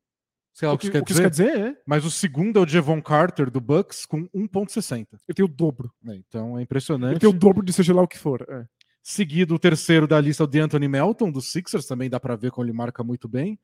Sei 0.54 0.68
lá 0.68 0.76
o 0.76 0.78
que, 0.78 0.86
isso 0.86 0.92
quer 0.92 1.02
o 1.02 1.06
que 1.06 1.12
isso 1.12 1.22
dizer. 1.22 1.52
quer 1.52 1.58
dizer 1.58 1.72
é, 1.72 1.82
Mas 1.88 2.06
o 2.06 2.12
segundo 2.12 2.60
é 2.60 2.62
o 2.62 2.66
Devon 2.66 3.02
Carter 3.02 3.50
do 3.50 3.60
Bucks 3.60 4.06
com 4.06 4.28
1,60. 4.30 5.08
ele 5.28 5.36
tem 5.36 5.44
o 5.44 5.48
dobro. 5.48 5.92
né? 6.04 6.16
Então 6.18 6.50
é 6.52 6.54
Ele 6.58 6.64
impressionante. 6.64 7.20
tem 7.20 7.28
o 7.30 7.34
dobro 7.34 7.66
de 7.66 7.74
seja 7.74 7.94
lá 7.94 8.04
o 8.04 8.08
que 8.08 8.20
for. 8.20 8.46
é. 8.48 8.66
Seguido, 9.02 9.56
o 9.56 9.60
terceiro 9.60 10.08
da 10.08 10.22
lista 10.22 10.44
é 10.44 10.46
o 10.46 10.48
de 10.48 10.60
Anthony 10.60 10.88
Melton, 10.88 11.30
dos 11.32 11.52
Sixers, 11.52 11.86
também 11.88 12.10
dá 12.10 12.20
pra 12.20 12.36
ver 12.38 12.52
como 12.52 12.66
ele 12.66 12.72
marca 12.72 13.04
muito 13.04 13.28
bem. 13.28 13.60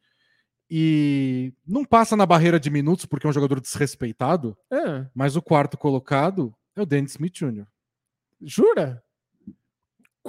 E 0.70 1.54
não 1.66 1.86
passa 1.86 2.16
na 2.18 2.26
barreira 2.26 2.60
de 2.60 2.70
minutos 2.70 3.06
porque 3.06 3.26
é 3.26 3.30
um 3.30 3.34
jogador 3.34 3.60
desrespeitado, 3.62 4.58
É, 4.72 5.08
mas 5.16 5.36
o 5.36 5.42
quarto 5.42 5.78
colocado 5.78 6.54
é 6.76 6.82
o 6.82 6.86
Dennis 6.86 7.12
Smith 7.12 7.34
Jr. 7.36 7.66
jura? 8.42 9.02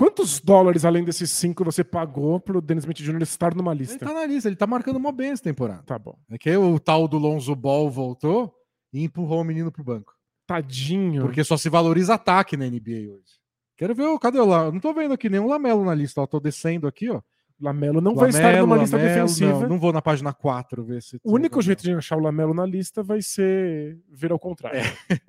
Quantos 0.01 0.41
dólares 0.41 0.87
além 0.87 1.05
desses 1.05 1.31
cinco 1.31 1.63
você 1.63 1.85
pagou 1.85 2.41
pro 2.41 2.63
Dennis 2.63 2.85
Smith 2.85 2.97
Jr. 3.03 3.21
estar 3.23 3.55
numa 3.55 3.73
Ele 3.73 3.81
lista? 3.81 3.99
tá 3.99 4.15
na 4.15 4.25
lista, 4.25 4.49
ele 4.49 4.57
tá 4.57 4.67
marcando 4.67 4.99
mó 4.99 5.13
bem 5.13 5.31
essa 5.31 5.43
temporada. 5.43 5.83
Tá 5.83 5.99
bom. 5.99 6.17
É 6.31 6.39
que 6.39 6.57
o 6.57 6.81
tal 6.81 7.07
do 7.07 7.19
Lonzo 7.19 7.55
Ball 7.55 7.91
voltou 7.91 8.51
e 8.95 9.05
empurrou 9.05 9.43
o 9.43 9.45
menino 9.45 9.71
pro 9.71 9.85
banco. 9.85 10.15
Tadinho. 10.47 11.21
Porque 11.21 11.45
só 11.45 11.59
se 11.59 11.69
valoriza 11.69 12.15
ataque 12.15 12.57
na 12.57 12.65
NBA 12.67 13.13
hoje. 13.13 13.39
Quero 13.77 13.95
ver, 13.95 14.05
o- 14.05 14.19
cadê 14.19 14.39
o 14.41 14.47
lá? 14.47 14.73
Não 14.73 14.81
tô 14.81 14.95
vendo 14.95 15.13
aqui 15.13 15.29
nenhum 15.29 15.47
Lamelo 15.47 15.85
na 15.85 15.95
lista, 15.95 16.23
ó. 16.23 16.27
Tô 16.27 16.41
descendo 16.41 16.87
aqui, 16.89 17.11
ó. 17.11 17.21
Lamelo 17.61 18.01
não 18.01 18.15
vai 18.15 18.31
estar 18.31 18.57
numa 18.57 18.79
lista 18.79 18.97
Lamelo, 18.97 19.15
defensiva. 19.15 19.61
Não, 19.61 19.69
não 19.69 19.79
vou 19.79 19.93
na 19.93 20.01
página 20.01 20.33
4 20.33 20.83
ver 20.83 21.03
se. 21.03 21.19
O 21.23 21.35
único 21.35 21.61
jeito 21.61 21.83
de 21.83 21.93
achar 21.93 22.17
o 22.17 22.21
Lamelo 22.21 22.55
na 22.55 22.65
lista 22.65 23.03
vai 23.03 23.21
ser 23.21 23.99
ver 24.11 24.33
ao 24.33 24.39
contrário. 24.39 24.81
É. 24.81 25.21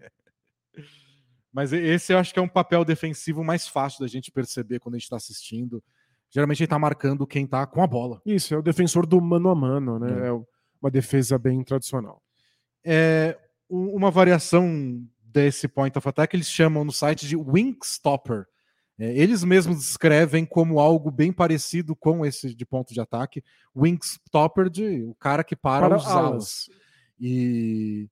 Mas 1.53 1.73
esse 1.73 2.13
eu 2.13 2.17
acho 2.17 2.33
que 2.33 2.39
é 2.39 2.41
um 2.41 2.47
papel 2.47 2.85
defensivo 2.85 3.43
mais 3.43 3.67
fácil 3.67 3.99
da 3.99 4.07
gente 4.07 4.31
perceber 4.31 4.79
quando 4.79 4.95
a 4.95 4.97
gente 4.97 5.09
tá 5.09 5.17
assistindo. 5.17 5.83
Geralmente 6.29 6.61
ele 6.63 6.67
tá 6.67 6.79
marcando 6.79 7.27
quem 7.27 7.45
tá 7.45 7.65
com 7.67 7.83
a 7.83 7.87
bola. 7.87 8.21
Isso, 8.25 8.53
é 8.53 8.57
o 8.57 8.61
defensor 8.61 9.05
do 9.05 9.19
mano 9.19 9.49
a 9.49 9.55
mano, 9.55 9.99
né? 9.99 10.27
É. 10.27 10.27
É 10.29 10.31
uma 10.81 10.89
defesa 10.89 11.37
bem 11.37 11.61
tradicional. 11.63 12.21
É 12.83 13.37
uma 13.69 14.09
variação 14.09 15.05
desse 15.21 15.67
point 15.67 15.97
of 15.97 16.07
attack 16.07 16.35
eles 16.35 16.49
chamam 16.49 16.83
no 16.83 16.91
site 16.91 17.27
de 17.27 17.35
wing 17.35 17.77
stopper. 17.83 18.45
É, 18.97 19.15
eles 19.17 19.43
mesmos 19.43 19.77
descrevem 19.77 20.45
como 20.45 20.79
algo 20.79 21.09
bem 21.09 21.31
parecido 21.31 21.95
com 21.95 22.25
esse 22.25 22.53
de 22.53 22.65
ponto 22.65 22.93
de 22.93 23.01
ataque. 23.01 23.43
Wing 23.75 23.99
stopper 24.03 24.69
de 24.69 25.03
o 25.03 25.15
cara 25.15 25.43
que 25.43 25.55
para, 25.55 25.87
Para 25.87 25.97
os 25.97 26.05
alas. 26.05 26.15
alas. 26.15 26.69
E 27.19 28.09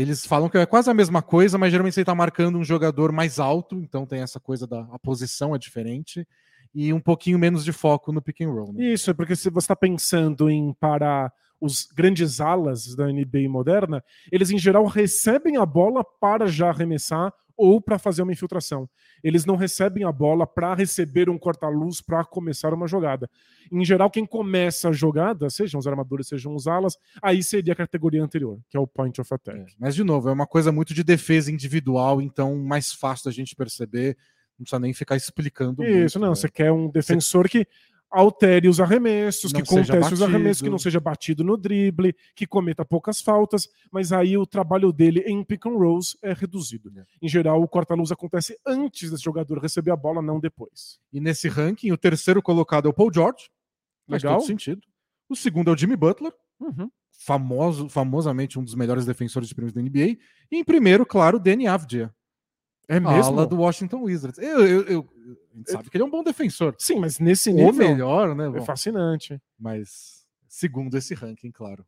eles 0.00 0.24
falam 0.24 0.48
que 0.48 0.58
é 0.58 0.66
quase 0.66 0.90
a 0.90 0.94
mesma 0.94 1.20
coisa, 1.20 1.58
mas 1.58 1.70
geralmente 1.70 1.94
você 1.94 2.00
está 2.00 2.14
marcando 2.14 2.58
um 2.58 2.64
jogador 2.64 3.12
mais 3.12 3.38
alto, 3.38 3.76
então 3.76 4.06
tem 4.06 4.20
essa 4.20 4.40
coisa 4.40 4.66
da 4.66 4.80
a 4.92 4.98
posição 4.98 5.54
é 5.54 5.58
diferente 5.58 6.26
e 6.74 6.92
um 6.92 7.00
pouquinho 7.00 7.38
menos 7.38 7.64
de 7.64 7.72
foco 7.72 8.12
no 8.12 8.22
pick 8.22 8.40
and 8.40 8.50
roll. 8.50 8.72
né? 8.72 8.84
Isso, 8.84 9.10
é 9.10 9.14
porque 9.14 9.36
se 9.36 9.50
você 9.50 9.64
está 9.64 9.76
pensando 9.76 10.48
em 10.48 10.72
parar 10.74 11.32
os 11.60 11.86
grandes 11.94 12.40
alas 12.40 12.94
da 12.96 13.06
NBA 13.06 13.48
moderna, 13.48 14.02
eles 14.32 14.50
em 14.50 14.58
geral 14.58 14.84
recebem 14.86 15.56
a 15.56 15.64
bola 15.64 16.02
para 16.02 16.46
já 16.46 16.70
arremessar 16.70 17.32
ou 17.56 17.80
para 17.80 17.98
fazer 17.98 18.22
uma 18.22 18.32
infiltração. 18.32 18.88
Eles 19.22 19.44
não 19.44 19.56
recebem 19.56 20.04
a 20.04 20.12
bola 20.12 20.46
para 20.46 20.74
receber 20.74 21.28
um 21.28 21.38
corta-luz 21.38 22.00
para 22.00 22.24
começar 22.24 22.72
uma 22.72 22.86
jogada. 22.86 23.28
Em 23.70 23.84
geral, 23.84 24.10
quem 24.10 24.26
começa 24.26 24.88
a 24.88 24.92
jogada, 24.92 25.48
sejam 25.50 25.78
os 25.78 25.86
armadores, 25.86 26.28
sejam 26.28 26.54
os 26.54 26.66
alas, 26.66 26.96
aí 27.22 27.42
seria 27.42 27.72
a 27.72 27.76
categoria 27.76 28.22
anterior, 28.22 28.58
que 28.68 28.76
é 28.76 28.80
o 28.80 28.86
point 28.86 29.20
of 29.20 29.32
attack. 29.32 29.58
É, 29.58 29.66
Mas, 29.78 29.94
de 29.94 30.04
novo, 30.04 30.28
é 30.28 30.32
uma 30.32 30.46
coisa 30.46 30.72
muito 30.72 30.94
de 30.94 31.04
defesa 31.04 31.50
individual, 31.50 32.20
então 32.20 32.56
mais 32.56 32.92
fácil 32.92 33.26
da 33.26 33.30
gente 33.30 33.54
perceber. 33.54 34.16
Não 34.58 34.64
precisa 34.64 34.78
nem 34.78 34.92
ficar 34.92 35.16
explicando. 35.16 35.82
Isso, 35.82 36.18
muito, 36.18 36.20
não. 36.20 36.28
né? 36.28 36.34
Você 36.34 36.48
quer 36.48 36.70
um 36.70 36.90
defensor 36.90 37.48
que 37.48 37.66
altere 38.12 38.68
os 38.68 38.78
arremessos, 38.78 39.52
Não 39.52 39.60
que 39.60 39.66
conteste 39.66 40.14
os 40.14 40.22
arremessos, 40.22 40.62
que 40.62 40.68
não 40.70 40.78
seja 40.78 41.00
batido 41.00 41.42
no 41.42 41.56
drible, 41.56 42.14
que 42.36 42.46
cometa 42.46 42.84
poucas 42.84 43.20
faltas, 43.20 43.68
mas 43.90 44.12
aí 44.12 44.36
o 44.36 44.46
trabalho 44.46 44.92
dele 44.92 45.20
em 45.26 45.42
pick 45.42 45.66
and 45.66 45.70
rolls 45.76 46.16
é 46.22 46.32
reduzido. 46.32 46.92
É. 46.96 47.04
Em 47.22 47.28
geral, 47.28 47.62
o 47.62 47.66
corta-luz 47.68 48.12
acontece 48.12 48.56
antes 48.66 49.10
desse 49.10 49.24
jogador 49.24 49.58
receber 49.58 49.90
a 49.90 49.96
bola, 49.96 50.20
não 50.20 50.38
depois. 50.38 50.98
E 51.12 51.20
nesse 51.20 51.48
ranking, 51.48 51.90
o 51.90 51.96
terceiro 51.96 52.42
colocado 52.42 52.86
é 52.86 52.90
o 52.90 52.94
Paul 52.94 53.10
George. 53.12 53.48
Faz 54.08 54.22
Legal. 54.22 54.38
todo 54.38 54.46
sentido. 54.46 54.82
O 55.28 55.34
segundo 55.34 55.70
é 55.70 55.74
o 55.74 55.76
Jimmy 55.76 55.96
Butler, 55.96 56.32
Uhum. 56.60 56.90
famoso, 57.24 57.88
famosamente 57.88 58.58
um 58.58 58.64
dos 58.64 58.74
melhores 58.74 59.06
defensores 59.06 59.48
de 59.48 59.54
prêmios 59.54 59.72
da 59.72 59.80
NBA. 59.80 60.18
E 60.50 60.58
em 60.58 60.64
primeiro, 60.64 61.06
claro, 61.06 61.36
o 61.38 61.40
Danny 61.40 61.66
Avdia, 61.66 62.12
É 62.88 62.96
a 62.96 63.00
mesmo? 63.00 63.32
ala 63.32 63.46
do 63.46 63.56
Washington 63.56 64.02
Wizards. 64.02 64.38
Eu, 64.38 64.66
eu, 64.66 64.82
eu- 64.84 65.08
a 65.54 65.56
gente 65.58 65.70
sabe 65.70 65.90
que 65.90 65.96
ele 65.96 66.04
é 66.04 66.06
um 66.06 66.10
bom 66.10 66.22
defensor. 66.22 66.74
Sim, 66.78 66.96
mas 67.00 67.18
nesse 67.18 67.50
Ou 67.50 67.56
nível 67.56 67.72
melhor, 67.74 68.34
né? 68.34 68.46
é 68.46 68.50
Bom, 68.50 68.64
fascinante. 68.64 69.40
mas 69.58 70.24
segundo 70.48 70.96
esse 70.96 71.14
ranking, 71.14 71.50
claro. 71.50 71.86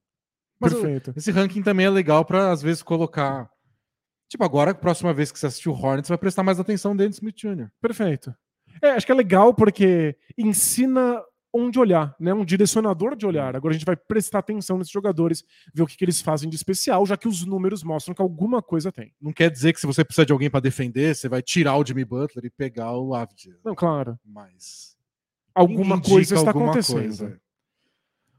Mas 0.60 0.72
Perfeito. 0.72 1.12
esse 1.16 1.30
ranking 1.30 1.62
também 1.62 1.86
é 1.86 1.90
legal 1.90 2.24
para 2.24 2.50
às 2.52 2.62
vezes 2.62 2.82
colocar. 2.82 3.50
Tipo, 4.28 4.44
agora, 4.44 4.70
a 4.70 4.74
próxima 4.74 5.12
vez 5.12 5.30
que 5.32 5.38
você 5.38 5.46
assistir 5.46 5.68
o 5.68 5.72
Hornets, 5.72 6.08
vai 6.08 6.16
prestar 6.18 6.42
mais 6.42 6.58
atenção 6.60 6.92
no 6.92 6.98
Dennis 6.98 7.16
Smith 7.16 7.36
Jr. 7.36 7.68
Perfeito. 7.80 8.34
É, 8.82 8.90
acho 8.90 9.04
que 9.06 9.12
é 9.12 9.14
legal 9.14 9.52
porque 9.54 10.16
ensina 10.38 11.20
onde 11.54 11.78
olhar, 11.78 12.14
né? 12.18 12.34
Um 12.34 12.44
direcionador 12.44 13.14
de 13.14 13.24
olhar. 13.24 13.54
Agora 13.54 13.72
a 13.72 13.78
gente 13.78 13.86
vai 13.86 13.96
prestar 13.96 14.40
atenção 14.40 14.76
nesses 14.76 14.92
jogadores, 14.92 15.44
ver 15.72 15.82
o 15.82 15.86
que, 15.86 15.96
que 15.96 16.04
eles 16.04 16.20
fazem 16.20 16.50
de 16.50 16.56
especial, 16.56 17.06
já 17.06 17.16
que 17.16 17.28
os 17.28 17.46
números 17.46 17.84
mostram 17.84 18.14
que 18.14 18.20
alguma 18.20 18.60
coisa 18.60 18.90
tem. 18.90 19.14
Não 19.20 19.32
quer 19.32 19.50
dizer 19.50 19.72
que 19.72 19.80
se 19.80 19.86
você 19.86 20.04
precisa 20.04 20.26
de 20.26 20.32
alguém 20.32 20.50
para 20.50 20.60
defender, 20.60 21.14
você 21.14 21.28
vai 21.28 21.40
tirar 21.40 21.76
o 21.76 21.86
Jimmy 21.86 22.04
Butler 22.04 22.44
e 22.44 22.50
pegar 22.50 22.96
o 22.96 23.14
Avdia. 23.14 23.56
Não, 23.64 23.74
claro. 23.74 24.18
Mas 24.24 24.94
Alguma 25.54 26.00
coisa 26.00 26.34
está 26.34 26.50
alguma 26.50 26.70
acontecendo. 26.70 27.00
coisa. 27.00 27.40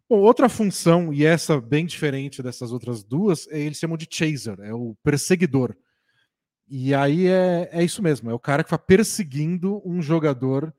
Bom, 0.09 0.19
outra 0.19 0.49
função, 0.49 1.13
e 1.13 1.25
essa 1.25 1.59
bem 1.59 1.85
diferente 1.85 2.43
dessas 2.43 2.71
outras 2.71 3.03
duas, 3.03 3.47
é, 3.47 3.59
eles 3.59 3.79
chamam 3.79 3.97
de 3.97 4.07
chaser, 4.09 4.59
é 4.59 4.73
o 4.73 4.95
perseguidor. 5.01 5.75
E 6.67 6.93
aí 6.93 7.27
é, 7.27 7.69
é 7.71 7.83
isso 7.83 8.03
mesmo, 8.03 8.29
é 8.29 8.33
o 8.33 8.39
cara 8.39 8.63
que 8.63 8.69
vai 8.69 8.77
perseguindo 8.77 9.81
um 9.85 10.01
jogador 10.01 10.73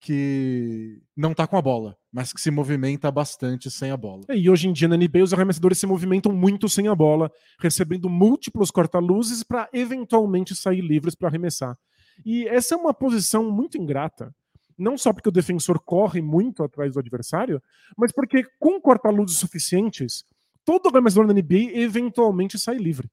que 0.00 1.02
não 1.14 1.34
tá 1.34 1.46
com 1.46 1.58
a 1.58 1.62
bola, 1.62 1.96
mas 2.10 2.32
que 2.32 2.40
se 2.40 2.50
movimenta 2.50 3.10
bastante 3.10 3.70
sem 3.70 3.90
a 3.90 3.96
bola. 3.96 4.22
E 4.30 4.48
hoje 4.48 4.68
em 4.68 4.72
dia 4.72 4.88
na 4.88 4.96
NBA 4.96 5.22
os 5.22 5.34
arremessadores 5.34 5.78
se 5.78 5.86
movimentam 5.86 6.32
muito 6.32 6.68
sem 6.68 6.88
a 6.88 6.94
bola, 6.94 7.30
recebendo 7.60 8.08
múltiplos 8.08 8.70
corta-luzes 8.70 9.42
para 9.42 9.68
eventualmente 9.72 10.54
sair 10.54 10.80
livres 10.80 11.14
para 11.14 11.28
arremessar. 11.28 11.76
E 12.24 12.48
essa 12.48 12.74
é 12.74 12.78
uma 12.78 12.94
posição 12.94 13.50
muito 13.50 13.76
ingrata. 13.76 14.34
Não 14.76 14.96
só 14.96 15.12
porque 15.12 15.28
o 15.28 15.32
defensor 15.32 15.78
corre 15.78 16.22
muito 16.22 16.64
atrás 16.64 16.94
do 16.94 16.98
adversário, 16.98 17.62
mas 17.96 18.10
porque 18.10 18.44
com 18.58 18.80
corta-luzes 18.80 19.36
suficientes, 19.36 20.24
todo 20.64 20.88
arremessador 20.88 21.26
na 21.26 21.34
NBA 21.34 21.78
eventualmente 21.78 22.58
sai 22.58 22.76
livre. 22.76 23.10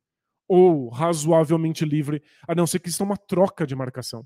Ou 0.47 0.87
razoavelmente 0.87 1.83
livre, 1.83 2.23
a 2.47 2.55
não 2.55 2.65
ser 2.65 2.79
que 2.79 2.87
isso 2.87 3.03
é 3.03 3.05
uma 3.05 3.17
troca 3.17 3.67
de 3.67 3.75
marcação. 3.75 4.25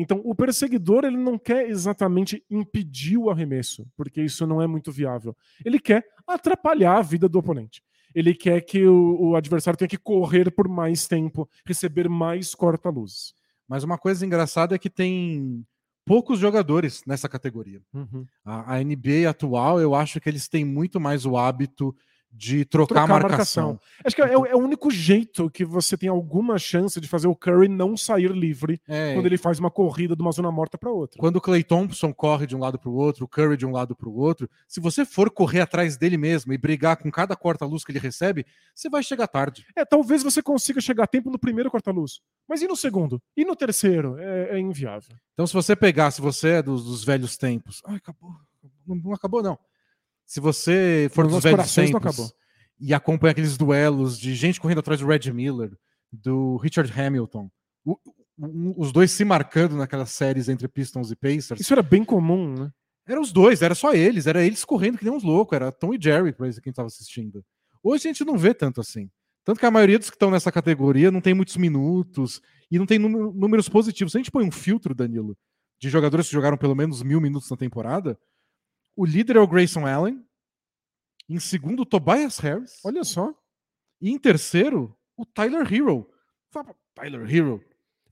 Então, 0.00 0.20
o 0.24 0.34
perseguidor 0.34 1.04
ele 1.04 1.18
não 1.18 1.38
quer 1.38 1.68
exatamente 1.68 2.42
impedir 2.50 3.18
o 3.18 3.28
arremesso, 3.28 3.86
porque 3.94 4.22
isso 4.22 4.46
não 4.46 4.62
é 4.62 4.66
muito 4.66 4.90
viável. 4.90 5.36
Ele 5.62 5.78
quer 5.78 6.02
atrapalhar 6.26 6.96
a 6.96 7.02
vida 7.02 7.28
do 7.28 7.38
oponente. 7.38 7.82
Ele 8.14 8.34
quer 8.34 8.62
que 8.62 8.86
o, 8.86 9.20
o 9.20 9.36
adversário 9.36 9.76
tenha 9.76 9.88
que 9.88 9.98
correr 9.98 10.50
por 10.50 10.66
mais 10.68 11.06
tempo, 11.06 11.46
receber 11.66 12.08
mais 12.08 12.54
corta-luzes. 12.54 13.34
Mas 13.68 13.84
uma 13.84 13.98
coisa 13.98 14.24
engraçada 14.24 14.74
é 14.74 14.78
que 14.78 14.88
tem 14.88 15.64
poucos 16.06 16.38
jogadores 16.38 17.02
nessa 17.06 17.28
categoria. 17.28 17.82
A, 18.42 18.76
a 18.76 18.82
NBA 18.82 19.28
atual, 19.28 19.80
eu 19.80 19.94
acho 19.94 20.18
que 20.18 20.30
eles 20.30 20.48
têm 20.48 20.64
muito 20.64 20.98
mais 20.98 21.26
o 21.26 21.36
hábito 21.36 21.94
de 22.32 22.64
trocar, 22.64 22.94
Trocar 22.94 23.02
a 23.02 23.28
marcação. 23.28 23.80
Acho 24.04 24.14
que 24.14 24.22
é, 24.22 24.32
é 24.32 24.54
o 24.54 24.58
único 24.58 24.90
jeito 24.90 25.50
que 25.50 25.64
você 25.64 25.96
tem 25.96 26.08
alguma 26.08 26.58
chance 26.58 27.00
de 27.00 27.08
fazer 27.08 27.26
o 27.26 27.34
Curry 27.34 27.68
não 27.68 27.96
sair 27.96 28.30
livre 28.30 28.80
É, 28.88 29.14
quando 29.14 29.26
ele 29.26 29.36
faz 29.36 29.58
uma 29.58 29.70
corrida 29.70 30.14
de 30.14 30.22
uma 30.22 30.30
zona 30.30 30.50
morta 30.50 30.78
para 30.78 30.90
outra. 30.90 31.18
Quando 31.18 31.36
o 31.36 31.40
Clay 31.40 31.64
Thompson 31.64 32.12
corre 32.12 32.46
de 32.46 32.54
um 32.54 32.60
lado 32.60 32.78
para 32.78 32.88
o 32.88 32.94
outro, 32.94 33.24
o 33.24 33.28
Curry 33.28 33.56
de 33.56 33.66
um 33.66 33.72
lado 33.72 33.96
para 33.96 34.08
o 34.08 34.16
outro, 34.16 34.48
se 34.68 34.80
você 34.80 35.04
for 35.04 35.30
correr 35.30 35.60
atrás 35.60 35.96
dele 35.96 36.16
mesmo 36.16 36.52
e 36.52 36.58
brigar 36.58 36.96
com 36.96 37.10
cada 37.10 37.34
corta-luz 37.34 37.84
que 37.84 37.90
ele 37.90 37.98
recebe, 37.98 38.46
você 38.74 38.88
vai 38.88 39.02
chegar 39.02 39.26
tarde. 39.26 39.66
É, 39.76 39.84
talvez 39.84 40.22
você 40.22 40.42
consiga 40.42 40.80
chegar 40.80 41.04
a 41.04 41.08
tempo 41.08 41.30
no 41.30 41.38
primeiro 41.38 41.70
corta-luz, 41.70 42.20
mas 42.48 42.62
e 42.62 42.68
no 42.68 42.76
segundo? 42.76 43.20
E 43.36 43.44
no 43.44 43.56
terceiro? 43.56 44.16
É, 44.18 44.56
é 44.56 44.58
inviável. 44.58 45.16
Então, 45.34 45.46
se 45.46 45.54
você 45.54 45.74
pegar, 45.74 46.10
se 46.10 46.20
você 46.20 46.48
é 46.48 46.62
dos, 46.62 46.84
dos 46.84 47.02
velhos 47.04 47.36
tempos, 47.36 47.82
ai, 47.86 47.96
acabou, 47.96 48.30
não, 48.86 48.96
não 48.96 49.12
acabou 49.12 49.42
não. 49.42 49.58
Se 50.30 50.38
você 50.38 51.10
for 51.12 51.24
Nos 51.24 51.34
dos 51.34 51.42
velhos 51.42 51.74
tempos 51.74 51.96
acabou. 51.96 52.30
e 52.78 52.94
acompanha 52.94 53.32
aqueles 53.32 53.56
duelos 53.56 54.16
de 54.16 54.32
gente 54.36 54.60
correndo 54.60 54.78
atrás 54.78 55.00
do 55.00 55.06
Red 55.08 55.28
Miller, 55.32 55.72
do 56.12 56.56
Richard 56.58 56.92
Hamilton. 56.98 57.50
O- 57.84 57.98
o- 58.38 58.74
os 58.80 58.92
dois 58.92 59.10
se 59.10 59.24
marcando 59.24 59.74
naquelas 59.74 60.10
séries 60.10 60.48
entre 60.48 60.68
Pistons 60.68 61.10
e 61.10 61.16
Pacers. 61.16 61.60
Isso 61.60 61.72
era 61.74 61.82
bem 61.82 62.04
comum, 62.04 62.54
né? 62.54 62.70
Era 63.08 63.20
os 63.20 63.32
dois, 63.32 63.60
era 63.60 63.74
só 63.74 63.92
eles, 63.92 64.28
era 64.28 64.44
eles 64.46 64.64
correndo 64.64 64.98
que 64.98 65.04
nem 65.04 65.12
uns 65.12 65.24
loucos, 65.24 65.56
era 65.56 65.72
Tom 65.72 65.92
e 65.94 65.98
Jerry 66.00 66.32
pra 66.32 66.48
quem 66.62 66.72
tava 66.72 66.86
assistindo. 66.86 67.44
Hoje 67.82 68.06
a 68.06 68.12
gente 68.12 68.24
não 68.24 68.38
vê 68.38 68.54
tanto 68.54 68.80
assim. 68.80 69.10
Tanto 69.44 69.58
que 69.58 69.66
a 69.66 69.70
maioria 69.70 69.98
dos 69.98 70.10
que 70.10 70.14
estão 70.14 70.30
nessa 70.30 70.52
categoria 70.52 71.10
não 71.10 71.20
tem 71.20 71.34
muitos 71.34 71.56
minutos 71.56 72.40
e 72.70 72.78
não 72.78 72.86
tem 72.86 73.00
número- 73.00 73.32
números 73.32 73.68
positivos. 73.68 74.12
Se 74.12 74.18
a 74.18 74.20
gente 74.20 74.30
põe 74.30 74.46
um 74.46 74.52
filtro, 74.52 74.94
Danilo, 74.94 75.36
de 75.80 75.88
jogadores 75.90 76.28
que 76.28 76.32
jogaram 76.32 76.56
pelo 76.56 76.76
menos 76.76 77.02
mil 77.02 77.20
minutos 77.20 77.50
na 77.50 77.56
temporada, 77.56 78.16
o 78.96 79.04
líder 79.04 79.36
é 79.36 79.40
o 79.40 79.46
Grayson 79.46 79.86
Allen, 79.86 80.24
em 81.28 81.38
segundo, 81.38 81.82
o 81.82 81.86
Tobias 81.86 82.38
Harris, 82.38 82.80
Olha 82.84 83.04
só. 83.04 83.32
e 84.00 84.10
em 84.10 84.18
terceiro, 84.18 84.96
o 85.16 85.24
Tyler 85.24 85.72
Hero. 85.72 86.08
Fala, 86.50 86.74
Tyler 86.94 87.22
Hero. 87.32 87.62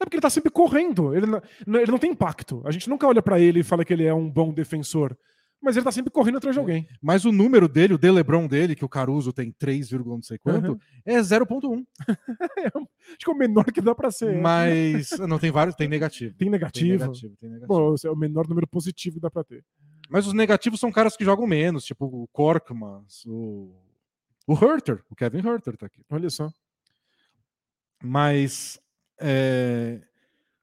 É 0.01 0.05
porque 0.05 0.15
ele 0.17 0.23
tá 0.23 0.31
sempre 0.31 0.51
correndo. 0.53 1.13
Ele 1.17 1.27
não, 1.27 1.81
ele 1.81 1.91
não 1.91 1.99
tem 1.99 2.13
impacto. 2.13 2.63
A 2.65 2.71
gente 2.71 2.89
nunca 2.89 3.07
olha 3.09 3.21
pra 3.21 3.41
ele 3.41 3.61
e 3.61 3.65
fala 3.65 3.85
que 3.85 3.93
ele 3.93 4.05
é 4.05 4.15
um 4.15 4.31
bom 4.31 4.55
defensor. 4.55 5.19
Mas 5.61 5.75
ele 5.77 5.83
tá 5.85 5.91
sempre 5.91 6.13
correndo 6.13 6.39
atrás 6.39 6.55
de 6.55 6.61
alguém. 6.61 6.87
Mas 7.03 7.25
o 7.25 7.33
número 7.33 7.69
dele, 7.69 7.95
o 7.95 7.99
DeLebron 7.99 8.47
dele, 8.47 8.77
que 8.77 8.85
o 8.85 8.89
Caruso 8.89 9.33
tem 9.33 9.51
3, 9.51 9.91
não 9.91 10.23
sei 10.23 10.39
quanto, 10.39 10.71
Uhum. 10.75 10.79
é 11.05 11.19
0.1. 11.21 11.85
Acho 12.07 13.19
que 13.19 13.29
é 13.29 13.33
o 13.33 13.37
menor 13.37 13.65
que 13.73 13.81
dá 13.81 13.93
pra 13.93 14.13
ser. 14.13 14.41
Mas 14.41 15.11
não 15.19 15.37
tem 15.41 15.51
vários, 15.51 15.75
tem 15.75 15.89
negativo. 15.89 16.31
Tem 16.37 16.47
Tem 16.47 16.51
negativo. 16.51 16.93
negativo, 16.93 17.37
tem 17.41 17.51
negativo. 17.51 17.95
Esse 17.95 18.07
é 18.07 18.11
o 18.11 18.17
menor 18.17 18.47
número 18.49 18.69
positivo 18.69 19.17
que 19.17 19.21
dá 19.21 19.31
pra 19.33 19.43
ter. 19.43 19.65
Mas 20.09 20.27
os 20.27 20.33
negativos 20.33 20.81
são 20.81 20.91
caras 20.91 21.17
que 21.17 21.25
jogam 21.25 21.47
menos, 21.47 21.85
tipo 21.85 22.07
o 22.07 22.27
Korkmaz, 22.29 23.25
o 23.27 23.75
o 24.47 24.55
Herter, 24.55 25.05
o 25.11 25.15
Kevin 25.15 25.47
Herter 25.47 25.77
tá 25.77 25.87
aqui. 25.87 26.03
Olha 26.11 26.31
só. 26.31 26.51
Mas 28.03 28.81
é, 29.21 30.01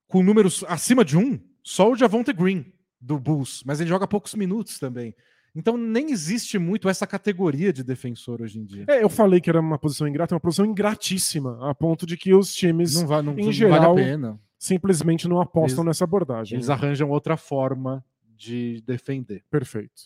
com 0.07 0.23
números 0.23 0.63
acima 0.67 1.03
de 1.03 1.17
um, 1.17 1.39
só 1.63 1.91
o 1.91 1.95
Javonte 1.95 2.31
Green 2.33 2.65
do 2.99 3.19
Bulls, 3.19 3.61
mas 3.65 3.79
ele 3.79 3.89
joga 3.89 4.07
poucos 4.07 4.33
minutos 4.33 4.79
também. 4.79 5.13
Então 5.55 5.77
nem 5.77 6.11
existe 6.11 6.57
muito 6.57 6.89
essa 6.89 7.05
categoria 7.07 7.71
de 7.71 7.83
defensor 7.83 8.41
hoje 8.41 8.59
em 8.59 8.65
dia. 8.65 8.85
É, 8.89 9.03
eu 9.03 9.09
falei 9.09 9.39
que 9.39 9.49
era 9.49 9.59
uma 9.61 9.77
posição 9.77 10.07
ingrata, 10.07 10.33
é 10.33 10.35
uma 10.35 10.39
posição 10.41 10.65
ingratíssima, 10.65 11.69
a 11.69 11.73
ponto 11.75 12.05
de 12.05 12.17
que 12.17 12.33
os 12.33 12.53
times 12.53 12.95
Não, 12.95 13.07
vai, 13.07 13.21
não, 13.21 13.37
em 13.37 13.45
não 13.45 13.51
geral, 13.51 13.93
vale 13.95 14.01
a 14.01 14.05
pena. 14.05 14.39
simplesmente 14.57 15.27
não 15.27 15.39
apostam 15.39 15.83
Eles- 15.83 15.85
nessa 15.87 16.03
abordagem. 16.03 16.55
Eles 16.57 16.69
arranjam 16.69 17.09
outra 17.09 17.37
forma 17.37 18.03
de 18.35 18.81
defender. 18.85 19.43
Perfeito. 19.49 20.03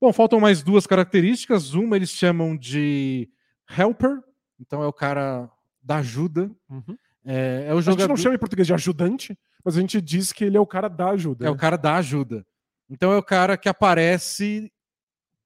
Bom, 0.00 0.12
faltam 0.12 0.38
mais 0.38 0.62
duas 0.62 0.86
características. 0.86 1.74
Uma 1.74 1.96
eles 1.96 2.10
chamam 2.10 2.56
de 2.56 3.28
helper, 3.68 4.22
então 4.60 4.82
é 4.82 4.86
o 4.86 4.92
cara 4.92 5.50
da 5.82 5.96
ajuda. 5.96 6.50
Uhum. 6.70 6.96
É, 7.24 7.66
é 7.68 7.74
o 7.74 7.78
A 7.78 7.80
gente 7.80 7.92
jogador, 7.92 8.08
não 8.08 8.16
chama 8.16 8.34
em 8.34 8.38
português 8.38 8.66
de 8.66 8.74
ajudante, 8.74 9.38
mas 9.64 9.76
a 9.76 9.80
gente 9.80 10.00
diz 10.00 10.32
que 10.32 10.44
ele 10.44 10.56
é 10.56 10.60
o 10.60 10.66
cara 10.66 10.88
da 10.88 11.10
ajuda. 11.10 11.46
é 11.46 11.50
o 11.50 11.54
né? 11.54 11.58
cara 11.58 11.76
da 11.76 11.96
ajuda. 11.96 12.46
Então 12.88 13.12
é 13.12 13.18
o 13.18 13.22
cara 13.22 13.56
que 13.56 13.68
aparece 13.68 14.72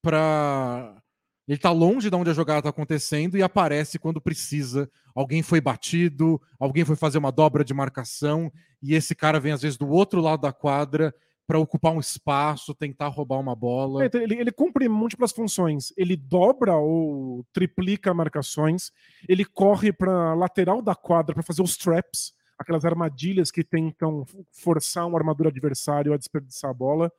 para 0.01 1.03
ele 1.47 1.59
tá 1.59 1.71
longe 1.71 2.09
de 2.09 2.17
onde 2.17 2.31
a 2.31 2.35
jogada 2.35 2.63
tá 2.63 2.69
acontecendo 2.69 3.37
e 3.37 3.43
aparece 3.43 3.99
quando 3.99 4.21
precisa. 4.21 4.89
Alguém 5.15 5.43
foi 5.43 5.61
batido, 5.61 6.41
alguém 6.59 6.85
foi 6.85 6.97
fazer 6.97 7.19
uma 7.19 7.33
dobra 7.33 7.65
de 7.65 7.75
marcação 7.75 8.53
e 8.81 8.95
esse 8.95 9.15
cara 9.15 9.41
vem 9.41 9.53
às 9.53 9.63
vezes 9.63 9.77
do 9.77 9.89
outro 9.89 10.21
lado 10.21 10.43
da 10.43 10.53
quadra 10.53 11.15
para 11.53 11.59
ocupar 11.59 11.93
um 11.93 12.01
espaço, 12.01 12.75
tentar 12.75 13.09
roubar 13.09 13.39
uma 13.39 13.55
bola. 13.55 14.03
É, 14.03 14.07
então, 14.07 14.23
ele, 14.23 14.37
ele 14.37 14.51
cumpre 14.51 14.89
múltiplas 14.89 15.33
funções. 15.33 15.93
Ele 15.99 16.17
dobra 16.17 16.77
ou 16.77 17.45
triplica 17.53 18.15
marcações. 18.15 18.91
Ele 19.29 19.45
corre 19.45 19.93
para 19.93 20.33
lateral 20.33 20.81
da 20.81 20.95
quadra 20.95 21.35
para 21.35 21.43
fazer 21.43 21.61
os 21.61 21.77
traps, 21.77 22.33
aquelas 22.59 22.87
armadilhas 22.87 23.51
que 23.51 23.63
tentam 23.63 24.25
forçar 24.51 25.07
um 25.07 25.15
armadura 25.15 25.51
adversário 25.51 26.15
a 26.15 26.17
desperdiçar 26.17 26.71
a 26.71 26.75
bola. 26.75 27.13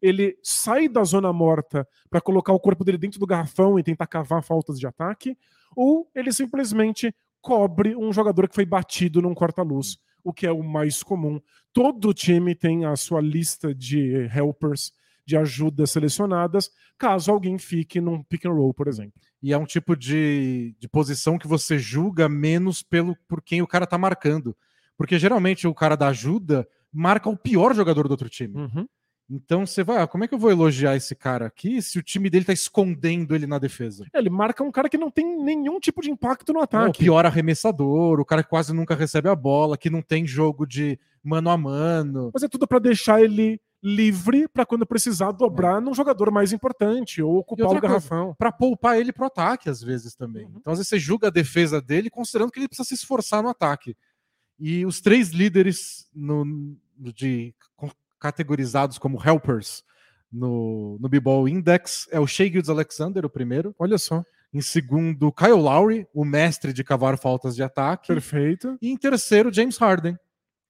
Ele 0.00 0.38
sai 0.44 0.88
da 0.88 1.02
zona 1.02 1.32
morta 1.32 1.84
para 2.08 2.20
colocar 2.20 2.52
o 2.52 2.60
corpo 2.60 2.84
dele 2.84 2.98
dentro 2.98 3.18
do 3.18 3.26
garrafão 3.26 3.80
e 3.80 3.82
tentar 3.82 4.06
cavar 4.06 4.44
faltas 4.44 4.78
de 4.78 4.86
ataque. 4.86 5.36
Ou 5.74 6.08
ele 6.14 6.32
simplesmente 6.32 7.12
cobre 7.40 7.96
um 7.96 8.12
jogador 8.12 8.48
que 8.48 8.54
foi 8.54 8.64
batido 8.64 9.20
num 9.20 9.34
corta-luz, 9.34 9.98
o 10.24 10.32
que 10.32 10.46
é 10.46 10.52
o 10.52 10.62
mais 10.62 11.02
comum. 11.02 11.40
Todo 11.72 12.14
time 12.14 12.54
tem 12.54 12.84
a 12.84 12.96
sua 12.96 13.20
lista 13.20 13.74
de 13.74 14.28
helpers 14.34 14.92
de 15.24 15.36
ajudas 15.36 15.90
selecionadas, 15.90 16.70
caso 16.98 17.30
alguém 17.30 17.58
fique 17.58 18.00
num 18.00 18.22
pick 18.22 18.44
and 18.44 18.52
roll, 18.52 18.74
por 18.74 18.88
exemplo. 18.88 19.20
E 19.42 19.52
é 19.52 19.58
um 19.58 19.64
tipo 19.64 19.96
de, 19.96 20.74
de 20.78 20.88
posição 20.88 21.38
que 21.38 21.46
você 21.46 21.78
julga 21.78 22.28
menos 22.28 22.82
pelo 22.82 23.16
por 23.28 23.42
quem 23.42 23.62
o 23.62 23.66
cara 23.66 23.86
tá 23.86 23.96
marcando. 23.96 24.56
Porque 24.96 25.18
geralmente 25.18 25.66
o 25.66 25.74
cara 25.74 25.96
da 25.96 26.08
ajuda 26.08 26.66
marca 26.92 27.28
o 27.28 27.36
pior 27.36 27.74
jogador 27.74 28.06
do 28.06 28.12
outro 28.12 28.28
time. 28.28 28.56
Uhum. 28.56 28.86
Então 29.32 29.64
você 29.64 29.82
vai, 29.82 30.02
ah, 30.02 30.06
como 30.06 30.24
é 30.24 30.28
que 30.28 30.34
eu 30.34 30.38
vou 30.38 30.50
elogiar 30.50 30.94
esse 30.94 31.14
cara 31.14 31.46
aqui 31.46 31.80
se 31.80 31.98
o 31.98 32.02
time 32.02 32.28
dele 32.28 32.44
tá 32.44 32.52
escondendo 32.52 33.34
ele 33.34 33.46
na 33.46 33.58
defesa? 33.58 34.04
Ele 34.12 34.28
marca 34.28 34.62
um 34.62 34.70
cara 34.70 34.90
que 34.90 34.98
não 34.98 35.10
tem 35.10 35.42
nenhum 35.42 35.80
tipo 35.80 36.02
de 36.02 36.10
impacto 36.10 36.52
no 36.52 36.58
É 36.58 36.60
o 36.60 36.64
ataque. 36.64 36.98
pior 36.98 37.24
arremessador, 37.24 38.20
o 38.20 38.24
cara 38.26 38.42
que 38.42 38.50
quase 38.50 38.74
nunca 38.74 38.94
recebe 38.94 39.30
a 39.30 39.34
bola, 39.34 39.78
que 39.78 39.88
não 39.88 40.02
tem 40.02 40.26
jogo 40.26 40.66
de 40.66 40.98
mano 41.24 41.48
a 41.48 41.56
mano. 41.56 42.30
Mas 42.34 42.42
é 42.42 42.48
tudo 42.48 42.68
para 42.68 42.78
deixar 42.78 43.22
ele 43.22 43.58
livre 43.82 44.46
para 44.46 44.66
quando 44.66 44.86
precisar 44.86 45.32
dobrar 45.32 45.80
num 45.80 45.94
jogador 45.94 46.30
mais 46.30 46.52
importante 46.52 47.20
ou 47.22 47.38
ocupar 47.38 47.70
o 47.70 47.80
garrafão. 47.80 48.34
Pra 48.38 48.52
poupar 48.52 49.00
ele 49.00 49.12
pro 49.12 49.26
ataque, 49.26 49.68
às 49.70 49.82
vezes 49.82 50.14
também. 50.14 50.44
Uhum. 50.44 50.56
Então, 50.58 50.72
às 50.72 50.78
vezes, 50.78 50.88
você 50.88 50.98
julga 50.98 51.28
a 51.28 51.30
defesa 51.30 51.80
dele 51.80 52.10
considerando 52.10 52.52
que 52.52 52.60
ele 52.60 52.68
precisa 52.68 52.86
se 52.86 52.94
esforçar 52.94 53.42
no 53.42 53.48
ataque. 53.48 53.96
E 54.58 54.86
os 54.86 55.00
três 55.00 55.30
líderes 55.30 56.06
no, 56.14 56.76
de 56.96 57.52
categorizados 58.22 58.98
como 58.98 59.20
helpers 59.22 59.82
no, 60.32 60.96
no 60.98 61.08
B-Ball 61.08 61.48
Index 61.48 62.08
é 62.10 62.18
o 62.18 62.26
Shea 62.26 62.50
Gildes 62.50 62.70
Alexander, 62.70 63.24
o 63.26 63.30
primeiro. 63.30 63.74
Olha 63.78 63.98
só. 63.98 64.24
Em 64.54 64.60
segundo, 64.60 65.32
Kyle 65.32 65.52
Lowry, 65.52 66.06
o 66.14 66.24
mestre 66.24 66.72
de 66.72 66.82
cavar 66.82 67.18
faltas 67.18 67.54
de 67.54 67.62
ataque. 67.62 68.08
Perfeito. 68.08 68.78
E 68.80 68.90
em 68.90 68.96
terceiro, 68.96 69.52
James 69.52 69.76
Harden, 69.76 70.16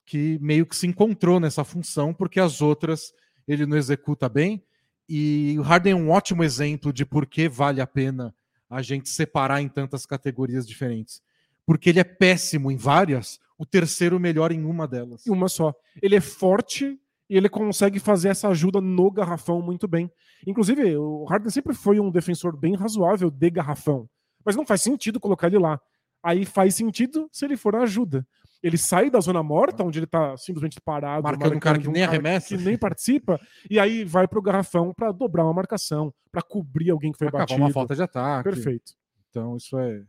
que 0.04 0.38
meio 0.40 0.66
que 0.66 0.76
se 0.76 0.86
encontrou 0.86 1.38
nessa 1.38 1.64
função, 1.64 2.12
porque 2.12 2.40
as 2.40 2.60
outras 2.60 3.12
ele 3.46 3.66
não 3.66 3.76
executa 3.76 4.28
bem. 4.28 4.64
E 5.08 5.56
o 5.58 5.62
Harden 5.62 5.92
é 5.92 5.96
um 5.96 6.10
ótimo 6.10 6.42
exemplo 6.42 6.92
de 6.92 7.04
por 7.04 7.26
que 7.26 7.48
vale 7.48 7.80
a 7.80 7.86
pena 7.86 8.34
a 8.70 8.82
gente 8.82 9.08
separar 9.08 9.60
em 9.60 9.68
tantas 9.68 10.06
categorias 10.06 10.66
diferentes. 10.66 11.20
Porque 11.66 11.90
ele 11.90 12.00
é 12.00 12.04
péssimo 12.04 12.70
em 12.70 12.76
várias, 12.76 13.38
o 13.58 13.66
terceiro 13.66 14.18
melhor 14.18 14.50
em 14.50 14.64
uma 14.64 14.88
delas. 14.88 15.26
Uma 15.26 15.48
só. 15.48 15.74
Ele 16.00 16.16
é 16.16 16.20
forte 16.20 16.98
e 17.28 17.36
ele 17.36 17.48
consegue 17.48 17.98
fazer 17.98 18.28
essa 18.28 18.48
ajuda 18.48 18.80
no 18.80 19.10
garrafão 19.10 19.60
muito 19.62 19.86
bem. 19.88 20.10
Inclusive, 20.46 20.96
o 20.96 21.24
Harden 21.24 21.50
sempre 21.50 21.74
foi 21.74 21.98
um 22.00 22.10
defensor 22.10 22.56
bem 22.56 22.74
razoável 22.74 23.30
de 23.30 23.50
garrafão. 23.50 24.08
Mas 24.44 24.56
não 24.56 24.66
faz 24.66 24.82
sentido 24.82 25.20
colocar 25.20 25.46
ele 25.46 25.58
lá. 25.58 25.80
Aí 26.22 26.44
faz 26.44 26.74
sentido 26.74 27.28
se 27.32 27.44
ele 27.44 27.56
for 27.56 27.74
a 27.76 27.82
ajuda. 27.82 28.26
Ele 28.62 28.78
sai 28.78 29.10
da 29.10 29.18
zona 29.18 29.42
morta, 29.42 29.82
onde 29.82 29.98
ele 29.98 30.06
tá 30.06 30.36
simplesmente 30.36 30.80
parado, 30.80 31.22
Marcando 31.24 31.56
um 31.56 31.58
cara 31.60 31.78
que 31.80 31.88
nem 31.88 32.04
arremessa. 32.04 32.56
que 32.56 32.62
nem 32.62 32.78
participa, 32.78 33.40
e 33.68 33.76
aí 33.78 34.04
vai 34.04 34.28
pro 34.28 34.40
garrafão 34.40 34.94
para 34.94 35.10
dobrar 35.10 35.44
uma 35.44 35.52
marcação, 35.52 36.14
para 36.30 36.42
cobrir 36.42 36.90
alguém 36.90 37.10
que 37.10 37.18
foi 37.18 37.26
Pra 37.28 37.40
cavar 37.40 37.48
batido. 37.48 37.60
uma 37.66 37.72
falta 37.72 37.96
de 37.96 38.02
ataque. 38.02 38.48
Perfeito. 38.48 38.92
Então, 39.30 39.56
isso 39.56 39.76
é. 39.78 40.02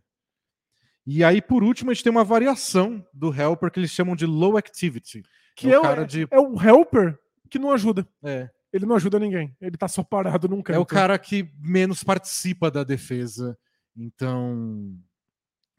E 1.06 1.24
aí, 1.24 1.42
por 1.42 1.64
último, 1.64 1.90
a 1.90 1.94
gente 1.94 2.04
tem 2.04 2.12
uma 2.12 2.24
variação 2.24 3.04
do 3.14 3.34
helper 3.34 3.72
que 3.72 3.80
eles 3.80 3.90
chamam 3.92 4.16
de 4.16 4.26
low 4.26 4.56
activity. 4.56 5.24
Que 5.56 5.68
É 5.72 5.76
é, 5.76 6.06
de- 6.06 6.28
é 6.32 6.40
o 6.40 6.60
helper 6.62 7.18
que 7.50 7.60
não 7.60 7.72
ajuda. 7.72 8.08
É, 8.24 8.50
Ele 8.72 8.86
não 8.86 8.96
ajuda 8.96 9.20
ninguém. 9.20 9.56
Ele 9.62 9.78
tá 9.78 9.88
só 9.88 10.04
parado 10.04 10.48
num 10.48 10.62
canto. 10.62 10.76
É 10.76 10.80
o 10.80 10.86
cara 10.86 11.18
que 11.20 11.52
menos 11.60 12.04
participa 12.04 12.72
da 12.72 12.84
defesa. 12.84 13.58
Então, 13.96 14.96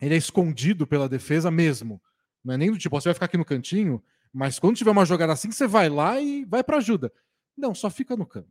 ele 0.01 0.15
é 0.15 0.19
escondido 0.19 0.87
pela 0.87 1.09
defesa 1.09 1.51
mesmo. 1.51 2.01
Não 2.45 2.55
é 2.55 2.57
nem 2.57 2.71
do 2.71 2.79
tipo, 2.79 2.95
você 3.01 3.09
vai 3.09 3.15
ficar 3.15 3.27
aqui 3.27 3.37
no 3.37 3.45
cantinho, 3.45 4.03
mas 4.33 4.59
quando 4.59 4.77
tiver 4.77 4.91
uma 4.91 5.05
jogada 5.05 5.33
assim, 5.33 5.51
você 5.51 5.67
vai 5.67 5.89
lá 5.89 6.21
e 6.21 6.45
vai 6.45 6.63
para 6.63 6.77
ajuda. 6.77 7.13
Não, 7.57 7.75
só 7.75 7.89
fica 7.91 8.17
no 8.17 8.27
canto. 8.27 8.49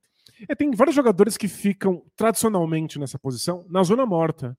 É, 0.50 0.56
tem 0.56 0.72
vários 0.72 0.96
jogadores 0.96 1.38
que 1.38 1.48
ficam 1.48 2.04
tradicionalmente 2.16 2.98
nessa 3.00 3.20
posição 3.20 3.66
na 3.70 3.84
zona 3.84 4.06
morta. 4.06 4.58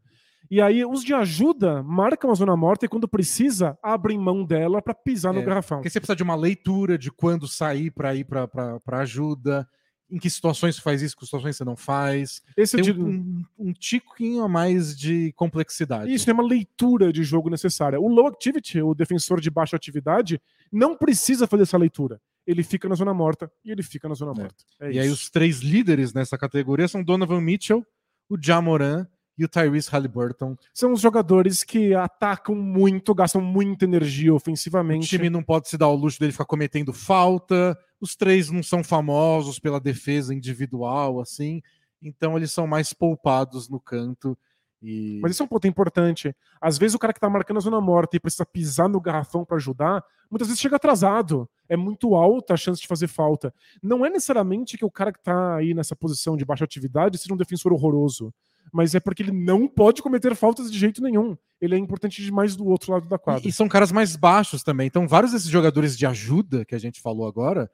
E 0.51 0.61
aí 0.61 0.85
os 0.85 1.03
de 1.03 1.15
ajuda 1.15 1.83
marcam 1.83 2.31
a 2.31 2.35
zona 2.35 2.57
morta 2.57 2.85
e 2.85 2.89
quando 2.89 3.09
precisa 3.09 3.79
abrem 3.83 4.19
mão 4.19 4.45
dela 4.45 4.81
para 4.83 4.95
pisar 4.95 5.33
no 5.33 5.41
É, 5.41 5.45
garrafão. 5.45 5.79
Porque 5.79 5.91
você 5.91 5.99
precisa 6.01 6.17
de 6.17 6.23
uma 6.23 6.37
leitura 6.37 6.99
de 6.99 7.11
quando 7.11 7.49
sair 7.49 7.91
para 7.91 8.15
ir 8.15 8.25
para 8.25 8.79
ajuda, 9.01 9.67
em 10.11 10.19
que 10.19 10.29
situações 10.29 10.77
você 10.77 10.83
faz 10.83 11.01
isso, 11.03 11.17
que 11.17 11.25
situações 11.25 11.57
você 11.57 11.65
não 11.65 11.75
faz. 11.77 12.43
Esse 12.57 12.77
Tem 12.77 12.85
de- 12.85 12.93
um, 13.01 13.07
um, 13.09 13.45
um 13.71 13.73
tiquinho 13.73 14.45
a 14.45 14.49
mais 14.49 14.97
de 14.97 15.33
complexidade. 15.33 16.13
Isso 16.13 16.27
tem 16.27 16.35
uma 16.35 16.47
leitura 16.47 17.11
de 17.13 17.25
jogo 17.25 17.49
necessária. 17.49 17.99
O 17.99 18.07
low 18.07 18.27
activity, 18.27 18.81
o 18.83 18.95
defensor 18.95 19.41
de 19.41 19.51
baixa 19.51 19.75
atividade, 19.77 20.41
não 20.71 20.95
precisa 20.95 21.47
fazer 21.47 21.63
essa 21.63 21.79
leitura. 21.79 22.21
Ele 22.47 22.63
fica 22.63 22.87
na 22.87 22.95
zona 22.95 23.15
morta 23.15 23.51
e 23.65 23.71
ele 23.73 23.83
fica 23.83 24.07
na 24.07 24.15
zona 24.15 24.33
É. 24.37 24.43
morta. 24.43 24.65
É 24.79 24.93
E 24.93 24.99
aí 25.01 25.07
isso. 25.07 25.15
os 25.15 25.31
três 25.31 25.61
líderes 25.61 26.13
nessa 26.13 26.37
categoria 26.37 26.87
são 26.87 27.03
Donovan 27.03 27.41
Mitchell, 27.41 27.85
o 28.29 28.37
Jamoran 28.41 29.07
e 29.37 29.45
o 29.45 29.49
Tyrese 29.49 29.91
Halliburton. 29.91 30.57
São 30.73 30.93
os 30.93 31.01
jogadores 31.01 31.65
que 31.65 31.95
atacam 31.95 32.55
muito, 32.55 33.15
gastam 33.15 33.41
muita 33.41 33.85
energia 33.85 34.33
O 34.33 34.37
ofensivamente. 34.37 35.09
time 35.09 35.29
não 35.29 35.43
pode 35.43 35.69
se 35.69 35.77
dar 35.77 35.89
o 35.89 35.95
luxo 35.95 36.21
dele 36.21 36.33
ficar 36.33 36.45
cometendo 36.45 36.93
falta. 36.93 37.77
Os 38.01 38.15
três 38.15 38.51
não 38.51 38.63
são 38.63 38.85
famosos 38.85 39.59
pela 39.59 39.81
defesa 39.81 40.35
individual, 40.35 41.21
assim. 41.21 41.63
Então 42.01 42.37
eles 42.37 42.53
são 42.53 42.67
mais 42.67 42.93
poupados 42.93 43.69
no 43.69 43.81
canto. 43.81 44.39
E... 44.81 45.19
Mas 45.23 45.33
isso 45.33 45.43
é 45.43 45.47
um 45.47 45.49
ponto 45.49 45.67
importante. 45.67 46.37
Às 46.61 46.77
vezes 46.77 46.95
o 46.95 46.99
cara 46.99 47.13
que 47.13 47.21
tá 47.21 47.29
marcando 47.31 47.57
a 47.57 47.61
zona 47.61 47.81
morta 47.81 48.17
e 48.17 48.21
precisa 48.21 48.45
pisar 48.45 48.89
no 48.89 49.01
garrafão 49.01 49.43
para 49.45 49.57
ajudar, 49.57 50.05
muitas 50.31 50.47
vezes 50.47 50.61
chega 50.61 50.77
atrasado. 50.77 51.49
É 51.67 51.77
muito 51.77 52.15
alta 52.15 52.53
a 52.53 52.57
chance 52.57 52.83
de 52.83 52.87
fazer 52.87 53.09
falta. 53.09 53.53
Não 53.83 54.05
é 54.05 54.11
necessariamente 54.11 54.77
que 54.77 54.85
o 54.85 54.91
cara 54.91 55.11
que 55.11 55.23
tá 55.23 55.57
aí 55.57 55.73
nessa 55.73 55.97
posição 55.97 56.37
de 56.37 56.45
baixa 56.45 56.65
atividade 56.65 57.17
seja 57.17 57.33
um 57.33 57.39
defensor 57.39 57.73
horroroso. 57.73 58.33
Mas 58.73 58.95
é 58.95 59.01
porque 59.01 59.23
ele 59.23 59.33
não 59.33 59.69
pode 59.69 60.03
cometer 60.03 60.35
faltas 60.35 60.71
de 60.71 60.79
jeito 60.79 61.03
nenhum. 61.03 61.37
Ele 61.61 61.75
é 61.75 61.79
importante 61.79 62.23
demais 62.23 62.57
do 62.57 62.67
outro 62.67 62.93
lado 62.93 63.09
da 63.09 63.19
quadra. 63.19 63.47
E, 63.47 63.49
e 63.49 63.53
são 63.53 63.69
caras 63.69 63.93
mais 63.93 64.17
baixos 64.17 64.63
também. 64.63 64.87
Então, 64.87 65.07
vários 65.07 65.33
desses 65.33 65.49
jogadores 65.49 65.97
de 65.97 66.05
ajuda 66.07 66.65
que 66.65 66.75
a 66.75 66.79
gente 66.79 67.01
falou 67.01 67.27
agora, 67.27 67.71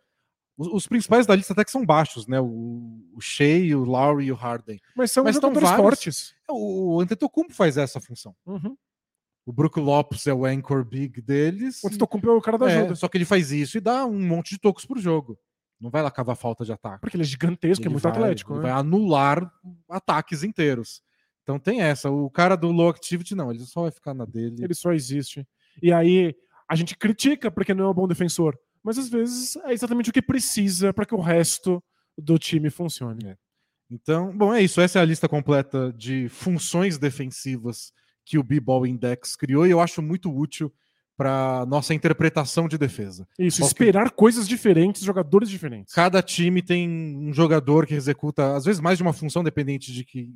os, 0.56 0.68
os 0.68 0.86
principais 0.86 1.26
da 1.26 1.34
lista 1.34 1.52
até 1.54 1.64
que 1.64 1.70
são 1.70 1.84
baixos, 1.84 2.26
né? 2.26 2.38
O, 2.40 3.02
o 3.14 3.20
Shea, 3.20 3.76
o 3.78 3.84
Lowry 3.84 4.26
e 4.26 4.32
o 4.32 4.34
Harden. 4.34 4.78
Mas 4.94 5.10
são 5.10 5.24
Mas 5.24 5.36
jogadores 5.36 5.68
vários. 5.68 5.82
fortes. 5.84 6.34
O, 6.48 6.96
o 6.96 7.00
Antetokounmpo 7.00 7.54
faz 7.54 7.76
essa 7.76 8.00
função. 8.00 8.34
Uhum. 8.46 8.76
O 9.46 9.52
Brook 9.52 9.80
Lopes 9.80 10.26
é 10.26 10.34
o 10.34 10.44
anchor 10.44 10.84
big 10.84 11.20
deles. 11.22 11.82
O 11.82 11.88
Antetokounmpo 11.88 12.28
é 12.28 12.32
o 12.32 12.40
cara 12.42 12.58
da 12.58 12.70
É, 12.70 12.78
ajuda. 12.78 12.94
só 12.94 13.08
que 13.08 13.16
ele 13.16 13.24
faz 13.24 13.50
isso 13.50 13.78
e 13.78 13.80
dá 13.80 14.04
um 14.04 14.20
monte 14.20 14.50
de 14.50 14.58
tocos 14.60 14.84
por 14.84 14.98
jogo. 14.98 15.38
Não 15.80 15.90
vai 15.90 16.02
lá 16.02 16.10
cavar 16.10 16.36
falta 16.36 16.64
de 16.64 16.72
ataque. 16.72 17.00
Porque 17.00 17.16
ele 17.16 17.22
é 17.22 17.26
gigantesco, 17.26 17.82
é 17.82 17.86
Ele 17.86 17.94
muito 17.94 18.02
vai- 18.02 18.12
atlético. 18.12 18.52
ele 18.52 18.60
né? 18.60 18.68
vai 18.70 18.72
anular 18.78 19.50
ataques 19.88 20.42
inteiros. 20.42 21.02
Então 21.42 21.58
tem 21.58 21.80
essa. 21.80 22.10
O 22.10 22.28
cara 22.30 22.54
do 22.56 22.70
low 22.70 22.88
activity, 22.90 23.34
não, 23.34 23.50
ele 23.50 23.60
só 23.64 23.82
vai 23.82 23.90
ficar 23.90 24.12
na 24.14 24.24
dele. 24.24 24.62
Ele 24.62 24.74
só 24.74 24.92
existe. 24.92 25.46
E 25.82 25.92
aí 25.92 26.34
a 26.68 26.74
gente 26.76 26.96
critica 26.96 27.50
porque 27.50 27.72
não 27.74 27.86
é 27.86 27.90
um 27.90 27.94
bom 27.94 28.06
defensor. 28.06 28.56
Mas 28.82 28.98
às 28.98 29.08
vezes 29.08 29.56
é 29.56 29.72
exatamente 29.72 30.10
o 30.10 30.12
que 30.12 30.22
precisa 30.22 30.92
para 30.92 31.04
que 31.06 31.14
o 31.14 31.20
resto 31.20 31.82
do 32.16 32.38
time 32.38 32.70
funcione. 32.70 33.36
Então, 33.90 34.36
bom, 34.36 34.54
é 34.54 34.62
isso. 34.62 34.80
Essa 34.80 34.98
é 35.00 35.02
a 35.02 35.04
lista 35.04 35.28
completa 35.28 35.92
de 35.96 36.28
funções 36.28 36.96
defensivas 36.98 37.92
que 38.24 38.38
o 38.38 38.42
B-Ball 38.42 38.86
Index 38.86 39.34
criou 39.34 39.66
e 39.66 39.70
eu 39.70 39.80
acho 39.80 40.00
muito 40.00 40.30
útil 40.32 40.72
para 41.20 41.66
nossa 41.66 41.92
interpretação 41.92 42.66
de 42.66 42.78
defesa. 42.78 43.28
Isso, 43.38 43.58
Qual 43.60 43.68
que- 43.68 43.74
esperar 43.74 44.10
coisas 44.12 44.48
diferentes, 44.48 45.02
jogadores 45.02 45.50
diferentes. 45.50 45.92
Cada 45.92 46.22
time 46.22 46.62
tem 46.62 46.88
um 46.88 47.30
jogador 47.30 47.86
que 47.86 47.92
executa, 47.92 48.56
às 48.56 48.64
vezes, 48.64 48.80
mais 48.80 48.96
de 48.96 49.02
uma 49.02 49.12
função, 49.12 49.44
dependente 49.44 49.92
de 49.92 50.02
que, 50.02 50.32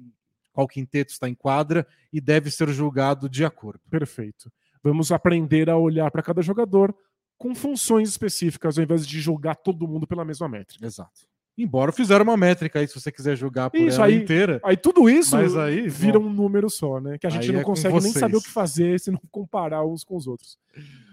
qual 0.53 0.69
quinteto 0.69 1.11
está 1.11 1.27
em 1.27 1.35
quadra, 1.35 1.87
e 2.13 2.21
deve 2.21 2.51
ser 2.51 2.69
julgado 2.69 3.31
de 3.31 3.47
acordo. 3.47 3.81
Perfeito. 3.89 4.53
Vamos 4.83 5.11
aprender 5.11 5.71
a 5.71 5.79
olhar 5.79 6.11
para 6.11 6.23
cada 6.23 6.43
jogador 6.43 6.95
com 7.39 7.55
funções 7.55 8.11
específicas, 8.11 8.77
ao 8.77 8.85
invés 8.85 9.07
de 9.07 9.19
julgar 9.23 9.57
todo 9.57 9.89
mundo 9.89 10.07
pela 10.07 10.23
mesma 10.23 10.47
métrica. 10.51 10.85
Exato. 10.85 11.27
Embora 11.57 11.93
fizeram 11.93 12.25
uma 12.25 12.37
métrica 12.37 12.81
aí, 12.81 12.89
se 12.89 13.01
você 13.01 13.13
quiser 13.13 13.37
julgar 13.37 13.71
por 13.71 13.81
Isso 13.81 13.99
ela 13.99 14.07
aí, 14.07 14.17
inteira. 14.17 14.61
Aí 14.65 14.77
tudo 14.77 15.09
isso 15.09 15.37
aí, 15.37 15.89
vira 15.89 16.19
bom. 16.19 16.27
um 16.27 16.33
número 16.33 16.69
só, 16.69 17.01
né? 17.01 17.17
Que 17.17 17.27
a 17.27 17.31
gente 17.31 17.53
não 17.53 17.61
é 17.61 17.65
consegue 17.65 18.01
nem 18.01 18.13
saber 18.13 18.37
o 18.37 18.43
que 18.43 18.51
fazer 18.51 18.99
se 18.99 19.11
não 19.11 19.21
comparar 19.31 19.85
uns 19.85 20.03
com 20.03 20.17
os 20.17 20.27
outros. 20.27 20.59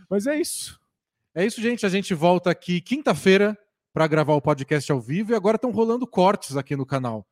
Mas 0.09 0.25
é 0.25 0.39
isso. 0.39 0.79
É 1.35 1.45
isso, 1.45 1.61
gente. 1.61 1.85
A 1.85 1.89
gente 1.89 2.13
volta 2.15 2.49
aqui 2.49 2.81
quinta-feira 2.81 3.55
para 3.93 4.07
gravar 4.07 4.33
o 4.33 4.41
podcast 4.41 4.91
ao 4.91 4.99
vivo 4.99 5.31
e 5.31 5.35
agora 5.35 5.57
estão 5.57 5.71
rolando 5.71 6.07
cortes 6.07 6.57
aqui 6.57 6.75
no 6.75 6.85
canal. 6.85 7.25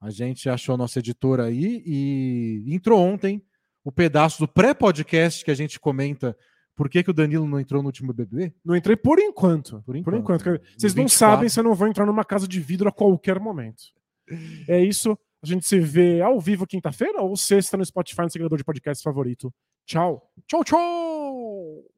A 0.00 0.10
gente 0.10 0.48
achou 0.48 0.74
a 0.74 0.78
nossa 0.78 0.98
editora 0.98 1.44
aí 1.44 1.82
e 1.86 2.64
entrou 2.68 3.00
ontem 3.00 3.42
o 3.82 3.90
pedaço 3.90 4.40
do 4.40 4.48
pré-podcast 4.48 5.44
que 5.44 5.50
a 5.50 5.54
gente 5.54 5.80
comenta 5.80 6.36
por 6.76 6.88
que, 6.90 7.02
que 7.02 7.10
o 7.10 7.14
Danilo 7.14 7.48
não 7.48 7.58
entrou 7.58 7.82
no 7.82 7.88
último 7.88 8.12
BBB. 8.12 8.52
Não 8.64 8.76
entrei 8.76 8.94
por 8.96 9.18
enquanto. 9.18 9.82
Por 9.84 10.00
Por 10.02 10.14
enquanto. 10.14 10.42
enquanto. 10.42 10.60
Vocês 10.78 10.94
No 10.94 10.98
não 11.00 11.04
24. 11.06 11.16
sabem 11.16 11.48
se 11.48 11.58
eu 11.58 11.64
não 11.64 11.74
vou 11.74 11.88
entrar 11.88 12.04
numa 12.06 12.24
casa 12.24 12.46
de 12.46 12.60
vidro 12.60 12.88
a 12.88 12.92
qualquer 12.92 13.40
momento. 13.40 13.82
É 14.68 14.80
isso. 14.84 15.18
A 15.42 15.46
gente 15.46 15.66
se 15.66 15.78
vê 15.80 16.20
ao 16.20 16.40
vivo 16.40 16.66
quinta-feira 16.66 17.20
ou 17.22 17.36
sexta 17.36 17.76
no 17.76 17.84
Spotify, 17.84 18.22
no 18.22 18.30
seguidor 18.30 18.58
de 18.58 18.64
podcast 18.64 19.02
favorito. 19.02 19.52
Tchau. 19.86 20.30
Tchau, 20.46 20.64
tchau! 20.64 21.95